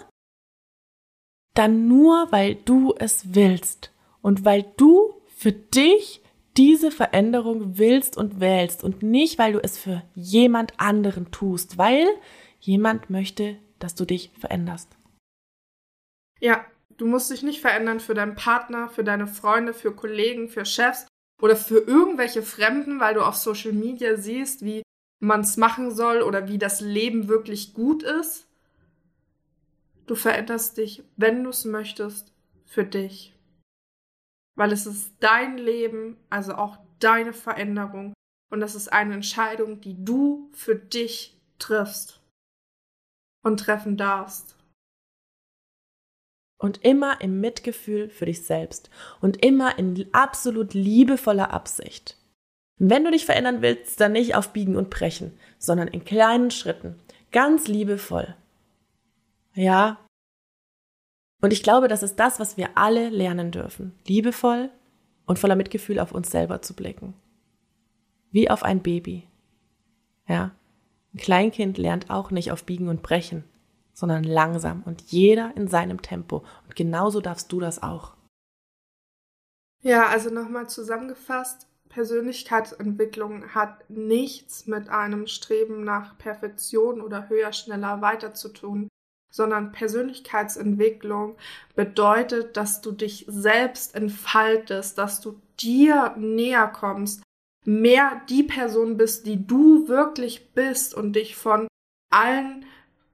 dann 1.55 1.89
nur, 1.89 2.29
weil 2.31 2.55
du 2.55 2.95
es 2.99 3.35
willst 3.35 3.93
und 4.23 4.45
weil 4.45 4.65
du 4.77 5.15
für 5.27 5.53
dich 5.53 6.23
diese 6.57 6.91
Veränderung 6.91 7.79
willst 7.79 8.17
und 8.17 8.41
wählst 8.41 8.85
und 8.85 9.03
nicht, 9.03 9.39
weil 9.39 9.55
du 9.55 9.63
es 9.63 9.79
für 9.79 10.03
jemand 10.15 10.79
anderen 10.79 11.31
tust, 11.31 11.79
weil 11.79 12.07
jemand 12.61 13.11
möchte, 13.11 13.57
dass 13.79 13.95
du 13.95 14.05
dich 14.05 14.31
veränderst. 14.39 14.97
Ja, 16.41 16.65
Du 17.03 17.09
musst 17.09 17.33
dich 17.33 17.43
nicht 17.43 17.61
verändern 17.61 17.99
für 17.99 18.15
deinen 18.15 18.37
Partner, 18.37 18.89
für 18.89 19.03
deine 19.03 19.27
Freunde, 19.27 19.75
für 19.75 19.93
Kollegen, 19.93 20.49
für 20.49 20.65
Chefs 20.65 21.09
oder 21.43 21.57
für 21.57 21.81
irgendwelche 21.81 22.45
Fremden, 22.45 23.01
weil 23.01 23.15
du 23.15 23.23
auf 23.23 23.35
Social 23.35 23.73
Media 23.73 24.17
siehst, 24.17 24.65
wie 24.65 24.85
man 25.19 25.41
es 25.41 25.57
machen 25.57 25.91
soll 25.91 26.23
oder 26.23 26.47
wie 26.47 26.59
das 26.59 26.81
Leben 26.81 27.27
wirklich 27.27 27.75
gut 27.75 28.05
ist. 28.05 28.47
Du 30.07 30.15
veränderst 30.15 30.77
dich, 30.77 31.03
wenn 31.17 31.43
du 31.43 31.51
es 31.51 31.65
möchtest, 31.65 32.33
für 32.67 32.85
dich. 32.85 33.35
Weil 34.55 34.71
es 34.71 34.87
ist 34.87 35.13
dein 35.19 35.59
Leben, 35.59 36.17
also 36.31 36.55
auch 36.55 36.79
deine 37.01 37.33
Veränderung. 37.33 38.15
Und 38.49 38.61
das 38.61 38.77
ist 38.77 38.93
eine 38.93 39.15
Entscheidung, 39.15 39.81
die 39.81 39.97
du 40.05 40.51
für 40.53 40.77
dich 40.77 41.37
triffst 41.59 42.21
und 43.43 43.59
treffen 43.59 43.97
darfst 43.97 44.55
und 46.63 46.85
immer 46.85 47.21
im 47.21 47.41
Mitgefühl 47.41 48.09
für 48.09 48.27
dich 48.27 48.47
selbst 48.47 48.89
und 49.21 49.45
immer 49.45 49.79
in 49.79 50.07
absolut 50.13 50.75
liebevoller 50.75 51.53
Absicht. 51.53 52.17
Wenn 52.79 53.05
du 53.05 53.11
dich 53.11 53.27
verändern 53.27 53.63
willst, 53.63 54.01
dann 54.01 54.13
nicht 54.13 54.37
auf 54.37 54.53
Biegen 54.53 54.77
und 54.77 54.89
Brechen, 54.89 55.37
sondern 55.59 55.89
in 55.89 56.05
kleinen 56.05 56.53
Schritten, 56.53 56.95
ganz 57.33 57.67
liebevoll. 57.67 58.37
Ja. 59.55 59.99
Und 61.41 61.53
ich 61.53 61.65
glaube, 61.65 61.89
das 61.89 62.05
ist 62.05 62.17
das, 62.17 62.39
was 62.39 62.57
wir 62.57 62.71
alle 62.77 63.09
lernen 63.09 63.51
dürfen, 63.51 63.99
liebevoll 64.07 64.71
und 65.27 65.41
voller 65.41 65.57
Mitgefühl 65.57 65.99
auf 65.99 66.13
uns 66.13 66.31
selber 66.31 66.63
zu 66.63 66.75
blicken. 66.75 67.15
Wie 68.31 68.49
auf 68.49 68.63
ein 68.63 68.83
Baby. 68.83 69.27
Ja. 70.29 70.53
Ein 71.13 71.19
Kleinkind 71.19 71.77
lernt 71.77 72.09
auch 72.09 72.31
nicht 72.31 72.53
auf 72.53 72.65
Biegen 72.65 72.89
und 72.89 73.03
Brechen, 73.03 73.45
sondern 73.93 74.25
langsam 74.25 74.83
und 74.85 75.03
jeder 75.03 75.53
in 75.57 75.69
seinem 75.69 76.03
Tempo. 76.03 76.45
Und 76.65 76.77
genauso 76.77 77.21
darfst 77.21 77.53
du 77.53 77.61
das 77.61 77.83
auch. 77.83 78.15
Ja, 79.83 80.07
also 80.07 80.31
nochmal 80.31 80.69
zusammengefasst, 80.69 81.67
Persönlichkeitsentwicklung 81.89 83.55
hat 83.55 83.89
nichts 83.91 84.67
mit 84.67 84.89
einem 84.89 85.27
Streben 85.27 85.85
nach 85.85 86.17
Perfektion 86.17 87.01
oder 87.01 87.29
höher, 87.29 87.53
schneller 87.53 88.01
weiter 88.01 88.33
zu 88.33 88.49
tun, 88.49 88.89
sondern 89.31 89.73
Persönlichkeitsentwicklung 89.73 91.37
bedeutet, 91.75 92.57
dass 92.57 92.81
du 92.81 92.93
dich 92.93 93.27
selbst 93.29 93.95
entfaltest, 93.95 94.97
dass 94.97 95.21
du 95.21 95.41
dir 95.61 96.15
näher 96.17 96.69
kommst, 96.69 97.23
mehr 97.65 98.23
die 98.29 98.43
Person 98.43 98.97
bist, 98.97 99.27
die 99.27 99.47
du 99.47 99.89
wirklich 99.89 100.53
bist 100.53 100.95
und 100.95 101.15
dich 101.15 101.37
von 101.37 101.69
allen 102.11 102.65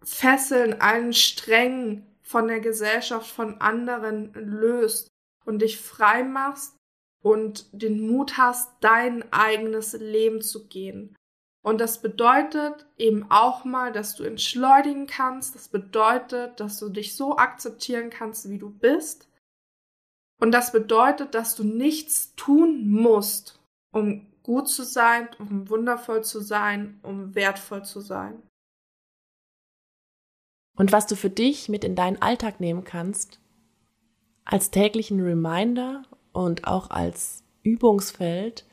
Fesseln, 0.03 0.81
allen 0.81 1.13
Strängen 1.13 2.07
von 2.23 2.49
der 2.49 2.61
Gesellschaft, 2.61 3.31
von 3.31 3.61
anderen 3.61 4.33
löst 4.35 5.09
und 5.45 5.61
dich 5.61 5.81
frei 5.81 6.25
machst 6.25 6.77
und 7.23 7.67
den 7.73 8.07
Mut 8.07 8.37
hast, 8.37 8.71
dein 8.81 9.33
eigenes 9.33 9.93
Leben 9.95 10.43
zu 10.43 10.69
gehen. 10.69 11.17
Und 11.65 11.81
das 11.81 12.01
bedeutet 12.01 12.87
eben 12.97 13.31
auch 13.31 13.65
mal, 13.65 13.93
dass 13.93 14.15
du 14.15 14.25
entschleunigen 14.25 15.07
kannst. 15.07 15.55
Das 15.55 15.69
bedeutet, 15.69 16.61
dass 16.61 16.79
du 16.79 16.89
dich 16.89 17.17
so 17.17 17.37
akzeptieren 17.37 18.11
kannst, 18.11 18.49
wie 18.49 18.59
du 18.59 18.71
bist. 18.71 19.29
Und 20.41 20.53
das 20.53 20.73
bedeutet, 20.73 21.35
dass 21.35 21.57
du 21.57 21.65
nichts 21.65 22.35
tun 22.37 22.89
musst, 22.89 23.61
um 23.93 24.27
gut 24.43 24.69
zu 24.69 24.85
sein, 24.85 25.29
um 25.39 25.69
wundervoll 25.69 26.23
zu 26.23 26.41
sein, 26.41 27.01
um 27.03 27.35
wertvoll 27.35 27.85
zu 27.85 28.01
sein. 28.01 28.43
Und 30.79 30.93
was 30.93 31.09
du 31.09 31.17
für 31.17 31.29
dich 31.29 31.69
mit 31.69 31.83
in 31.83 31.97
deinen 31.97 32.23
Alltag 32.23 32.61
nehmen 32.61 32.85
kannst, 32.85 33.41
als 34.45 34.71
täglichen 34.71 35.21
Reminder 35.21 36.05
und 36.33 36.69
auch 36.69 36.91
als 36.91 37.43
Übungsfeld, 37.65 38.65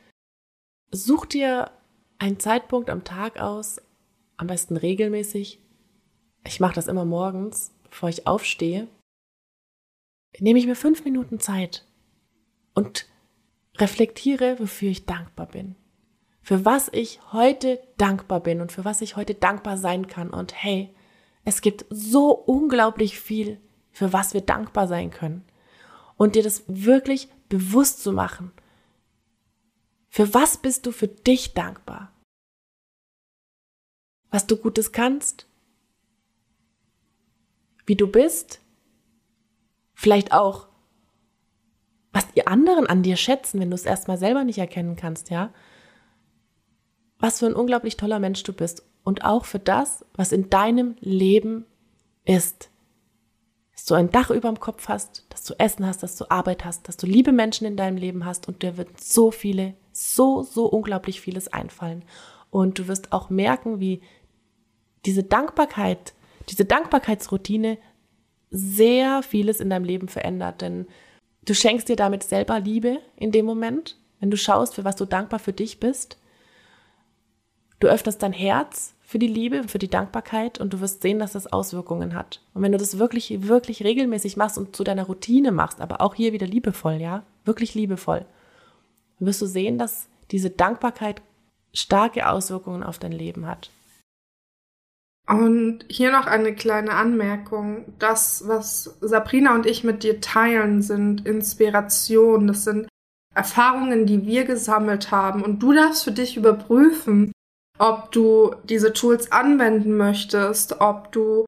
such 0.91 1.25
dir 1.25 1.71
einen 2.19 2.39
Zeitpunkt 2.39 2.91
am 2.91 3.03
Tag 3.03 3.41
aus, 3.41 3.81
am 4.37 4.47
besten 4.47 4.77
regelmäßig. 4.77 5.59
Ich 6.45 6.59
mache 6.59 6.75
das 6.75 6.87
immer 6.87 7.05
morgens, 7.05 7.73
bevor 7.89 8.09
ich 8.09 8.27
aufstehe. 8.27 8.87
Nehme 10.39 10.59
ich 10.59 10.67
mir 10.67 10.75
fünf 10.75 11.05
Minuten 11.05 11.39
Zeit 11.39 11.85
und 12.75 13.07
reflektiere, 13.77 14.59
wofür 14.59 14.91
ich 14.91 15.07
dankbar 15.07 15.47
bin. 15.47 15.75
Für 16.43 16.65
was 16.65 16.87
ich 16.93 17.19
heute 17.33 17.79
dankbar 17.97 18.41
bin 18.41 18.61
und 18.61 18.71
für 18.71 18.85
was 18.85 19.01
ich 19.01 19.15
heute 19.15 19.33
dankbar 19.33 19.77
sein 19.77 20.05
kann. 20.05 20.29
Und 20.29 20.53
hey, 20.53 20.93
es 21.45 21.61
gibt 21.61 21.85
so 21.89 22.31
unglaublich 22.31 23.19
viel, 23.19 23.61
für 23.91 24.11
was 24.11 24.33
wir 24.33 24.41
dankbar 24.41 24.87
sein 24.87 25.11
können. 25.11 25.45
Und 26.17 26.35
dir 26.35 26.43
das 26.43 26.63
wirklich 26.67 27.29
bewusst 27.49 28.01
zu 28.01 28.11
machen. 28.11 28.51
Für 30.09 30.33
was 30.33 30.57
bist 30.57 30.85
du 30.85 30.91
für 30.91 31.07
dich 31.07 31.53
dankbar? 31.53 32.11
Was 34.31 34.47
du 34.47 34.57
Gutes 34.57 34.91
kannst? 34.91 35.47
Wie 37.85 37.95
du 37.95 38.07
bist? 38.07 38.61
Vielleicht 39.93 40.31
auch, 40.31 40.67
was 42.11 42.31
die 42.31 42.47
anderen 42.47 42.87
an 42.87 43.03
dir 43.03 43.17
schätzen, 43.17 43.59
wenn 43.59 43.69
du 43.69 43.75
es 43.75 43.85
erstmal 43.85 44.17
selber 44.17 44.43
nicht 44.43 44.57
erkennen 44.57 44.95
kannst, 44.95 45.29
ja? 45.29 45.53
Was 47.19 47.39
für 47.39 47.45
ein 47.45 47.55
unglaublich 47.55 47.97
toller 47.97 48.19
Mensch 48.19 48.41
du 48.43 48.51
bist 48.51 48.83
und 49.05 49.23
auch 49.23 49.45
für 49.45 49.59
das, 49.59 50.03
was 50.15 50.33
in 50.33 50.49
deinem 50.49 50.95
Leben 50.99 51.65
ist. 52.25 52.69
Dass 53.71 53.85
du 53.85 53.93
ein 53.93 54.09
Dach 54.09 54.31
über 54.31 54.49
dem 54.49 54.59
Kopf 54.59 54.89
hast, 54.89 55.25
dass 55.29 55.43
du 55.43 55.53
Essen 55.59 55.85
hast, 55.85 56.01
dass 56.01 56.17
du 56.17 56.29
Arbeit 56.29 56.65
hast, 56.65 56.87
dass 56.87 56.97
du 56.97 57.05
liebe 57.05 57.31
Menschen 57.31 57.67
in 57.67 57.77
deinem 57.77 57.97
Leben 57.97 58.25
hast 58.25 58.47
und 58.47 58.63
dir 58.63 58.77
wird 58.77 58.99
so 58.99 59.31
viele, 59.31 59.75
so, 59.91 60.41
so 60.41 60.65
unglaublich 60.65 61.21
vieles 61.21 61.47
einfallen. 61.47 62.03
Und 62.49 62.79
du 62.79 62.87
wirst 62.87 63.13
auch 63.13 63.29
merken, 63.29 63.79
wie 63.79 64.01
diese 65.05 65.23
Dankbarkeit, 65.23 66.15
diese 66.49 66.65
Dankbarkeitsroutine 66.65 67.77
sehr 68.49 69.21
vieles 69.21 69.59
in 69.59 69.69
deinem 69.69 69.85
Leben 69.85 70.07
verändert, 70.07 70.61
denn 70.61 70.87
du 71.43 71.53
schenkst 71.53 71.89
dir 71.89 71.95
damit 71.95 72.23
selber 72.23 72.59
Liebe 72.59 73.01
in 73.17 73.31
dem 73.31 73.45
Moment, 73.45 73.99
wenn 74.19 74.31
du 74.31 74.37
schaust, 74.37 74.73
für 74.73 74.83
was 74.83 74.95
du 74.95 75.05
dankbar 75.05 75.39
für 75.39 75.53
dich 75.53 75.79
bist. 75.79 76.17
Du 77.79 77.87
öffnest 77.87 78.23
dein 78.23 78.33
Herz 78.33 78.94
für 79.05 79.19
die 79.19 79.27
Liebe, 79.27 79.67
für 79.67 79.77
die 79.77 79.87
Dankbarkeit 79.87 80.59
und 80.59 80.73
du 80.73 80.81
wirst 80.81 81.03
sehen, 81.03 81.19
dass 81.19 81.33
das 81.33 81.47
Auswirkungen 81.47 82.15
hat. 82.15 82.41
Und 82.53 82.63
wenn 82.63 82.71
du 82.71 82.77
das 82.79 82.97
wirklich, 82.97 83.47
wirklich 83.47 83.83
regelmäßig 83.83 84.35
machst 84.35 84.57
und 84.57 84.75
zu 84.75 84.83
deiner 84.83 85.05
Routine 85.05 85.51
machst, 85.51 85.79
aber 85.79 86.01
auch 86.01 86.15
hier 86.15 86.33
wieder 86.33 86.47
liebevoll, 86.47 86.95
ja, 86.95 87.23
wirklich 87.45 87.75
liebevoll, 87.75 88.25
wirst 89.19 89.41
du 89.41 89.45
sehen, 89.45 89.77
dass 89.77 90.07
diese 90.31 90.49
Dankbarkeit 90.49 91.21
starke 91.71 92.27
Auswirkungen 92.27 92.81
auf 92.81 92.97
dein 92.97 93.11
Leben 93.11 93.45
hat. 93.45 93.69
Und 95.27 95.85
hier 95.87 96.11
noch 96.11 96.25
eine 96.25 96.53
kleine 96.53 96.91
Anmerkung. 96.93 97.85
Das, 97.99 98.43
was 98.47 98.97
Sabrina 99.01 99.55
und 99.55 99.65
ich 99.65 99.83
mit 99.83 100.03
dir 100.03 100.21
teilen, 100.21 100.81
sind 100.81 101.25
Inspiration. 101.25 102.47
Das 102.47 102.63
sind 102.63 102.87
Erfahrungen, 103.33 104.05
die 104.05 104.25
wir 104.25 104.45
gesammelt 104.45 105.11
haben. 105.11 105.43
Und 105.43 105.59
du 105.59 105.73
darfst 105.73 106.03
für 106.03 106.11
dich 106.11 106.37
überprüfen, 106.37 107.31
ob 107.77 108.11
du 108.11 108.55
diese 108.63 108.93
Tools 108.93 109.31
anwenden 109.31 109.97
möchtest, 109.97 110.79
ob 110.79 111.11
du 111.11 111.45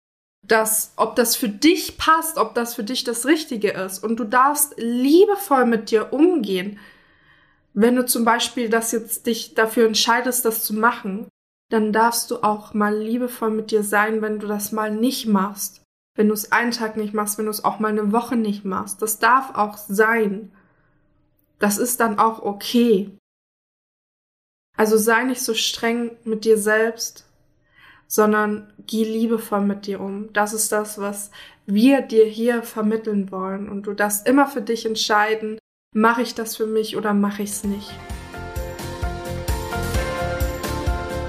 das, 0.47 0.93
ob 0.95 1.15
das 1.15 1.35
für 1.35 1.49
dich 1.49 1.97
passt, 1.97 2.37
ob 2.37 2.53
das 2.53 2.75
für 2.75 2.83
dich 2.83 3.03
das 3.03 3.25
Richtige 3.25 3.71
ist. 3.71 4.03
Und 4.03 4.17
du 4.17 4.23
darfst 4.23 4.73
liebevoll 4.77 5.65
mit 5.65 5.91
dir 5.91 6.13
umgehen. 6.13 6.79
Wenn 7.73 7.95
du 7.95 8.05
zum 8.05 8.25
Beispiel 8.25 8.69
das 8.69 8.91
jetzt 8.91 9.27
dich 9.27 9.53
dafür 9.53 9.87
entscheidest, 9.87 10.45
das 10.45 10.63
zu 10.63 10.73
machen, 10.73 11.27
dann 11.69 11.91
darfst 11.91 12.31
du 12.31 12.37
auch 12.43 12.73
mal 12.73 12.97
liebevoll 12.97 13.51
mit 13.51 13.71
dir 13.71 13.83
sein, 13.83 14.21
wenn 14.21 14.39
du 14.39 14.47
das 14.47 14.71
mal 14.71 14.89
nicht 14.89 15.27
machst. 15.27 15.81
Wenn 16.15 16.29
du 16.29 16.33
es 16.33 16.51
einen 16.51 16.71
Tag 16.71 16.97
nicht 16.97 17.13
machst, 17.13 17.37
wenn 17.37 17.45
du 17.45 17.51
es 17.51 17.63
auch 17.63 17.79
mal 17.79 17.89
eine 17.89 18.11
Woche 18.11 18.35
nicht 18.35 18.65
machst. 18.65 19.01
Das 19.01 19.19
darf 19.19 19.53
auch 19.55 19.77
sein. 19.77 20.51
Das 21.59 21.77
ist 21.77 21.99
dann 21.99 22.19
auch 22.19 22.41
okay. 22.41 23.16
Also 24.77 24.95
sei 24.95 25.23
nicht 25.23 25.41
so 25.41 25.55
streng 25.55 26.11
mit 26.23 26.45
dir 26.45 26.57
selbst, 26.57 27.25
sondern 28.07 28.71
geh 28.85 29.03
liebevoll 29.03 29.61
mit 29.61 29.87
dir 29.87 29.99
um. 29.99 30.31
Das 30.33 30.53
ist 30.53 30.71
das, 30.71 30.99
was 30.99 31.31
wir 31.65 32.01
dir 32.01 32.25
hier 32.25 32.61
vermitteln 32.61 33.31
wollen. 33.31 33.67
Und 33.67 33.83
du 33.83 33.93
darfst 33.93 34.27
immer 34.27 34.47
für 34.47 34.61
dich 34.61 34.85
entscheiden, 34.85 35.57
mache 35.93 36.21
ich 36.21 36.35
das 36.35 36.55
für 36.55 36.67
mich 36.67 36.95
oder 36.95 37.13
mache 37.13 37.41
ich 37.41 37.49
es 37.49 37.63
nicht. 37.63 37.91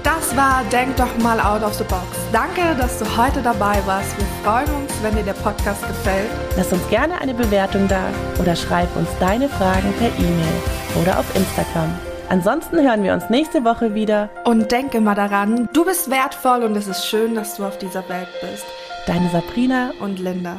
Das 0.03 0.37
war 0.37 0.63
Denk 0.71 0.95
doch 0.95 1.17
mal 1.17 1.39
out 1.39 1.63
of 1.63 1.73
the 1.73 1.83
box. 1.85 2.05
Danke, 2.31 2.75
dass 2.77 2.99
du 2.99 3.17
heute 3.17 3.41
dabei 3.41 3.81
warst. 3.87 4.15
Wir 4.15 4.27
freuen 4.43 4.83
uns, 4.83 4.93
wenn 5.01 5.15
dir 5.15 5.23
der 5.23 5.33
Podcast 5.33 5.81
gefällt. 5.87 6.29
Lass 6.55 6.71
uns 6.71 6.87
gerne 6.89 7.19
eine 7.19 7.33
Bewertung 7.33 7.87
da 7.87 8.11
oder 8.39 8.55
schreib 8.55 8.95
uns 8.95 9.09
deine 9.19 9.49
Fragen 9.49 9.91
per 9.93 10.09
E-Mail 10.19 11.01
oder 11.01 11.19
auf 11.19 11.35
Instagram. 11.35 12.08
Ansonsten 12.29 12.79
hören 12.87 13.01
wir 13.01 13.13
uns 13.13 13.31
nächste 13.31 13.63
Woche 13.65 13.95
wieder. 13.95 14.29
Und 14.45 14.71
denke 14.71 15.01
mal 15.01 15.15
daran, 15.15 15.67
du 15.73 15.83
bist 15.83 16.11
wertvoll 16.11 16.61
und 16.61 16.75
es 16.75 16.87
ist 16.87 17.07
schön, 17.07 17.33
dass 17.33 17.55
du 17.55 17.65
auf 17.65 17.79
dieser 17.79 18.07
Welt 18.07 18.27
bist. 18.41 18.65
Deine 19.07 19.29
Sabrina 19.31 19.91
und 19.99 20.19
Linda. 20.19 20.57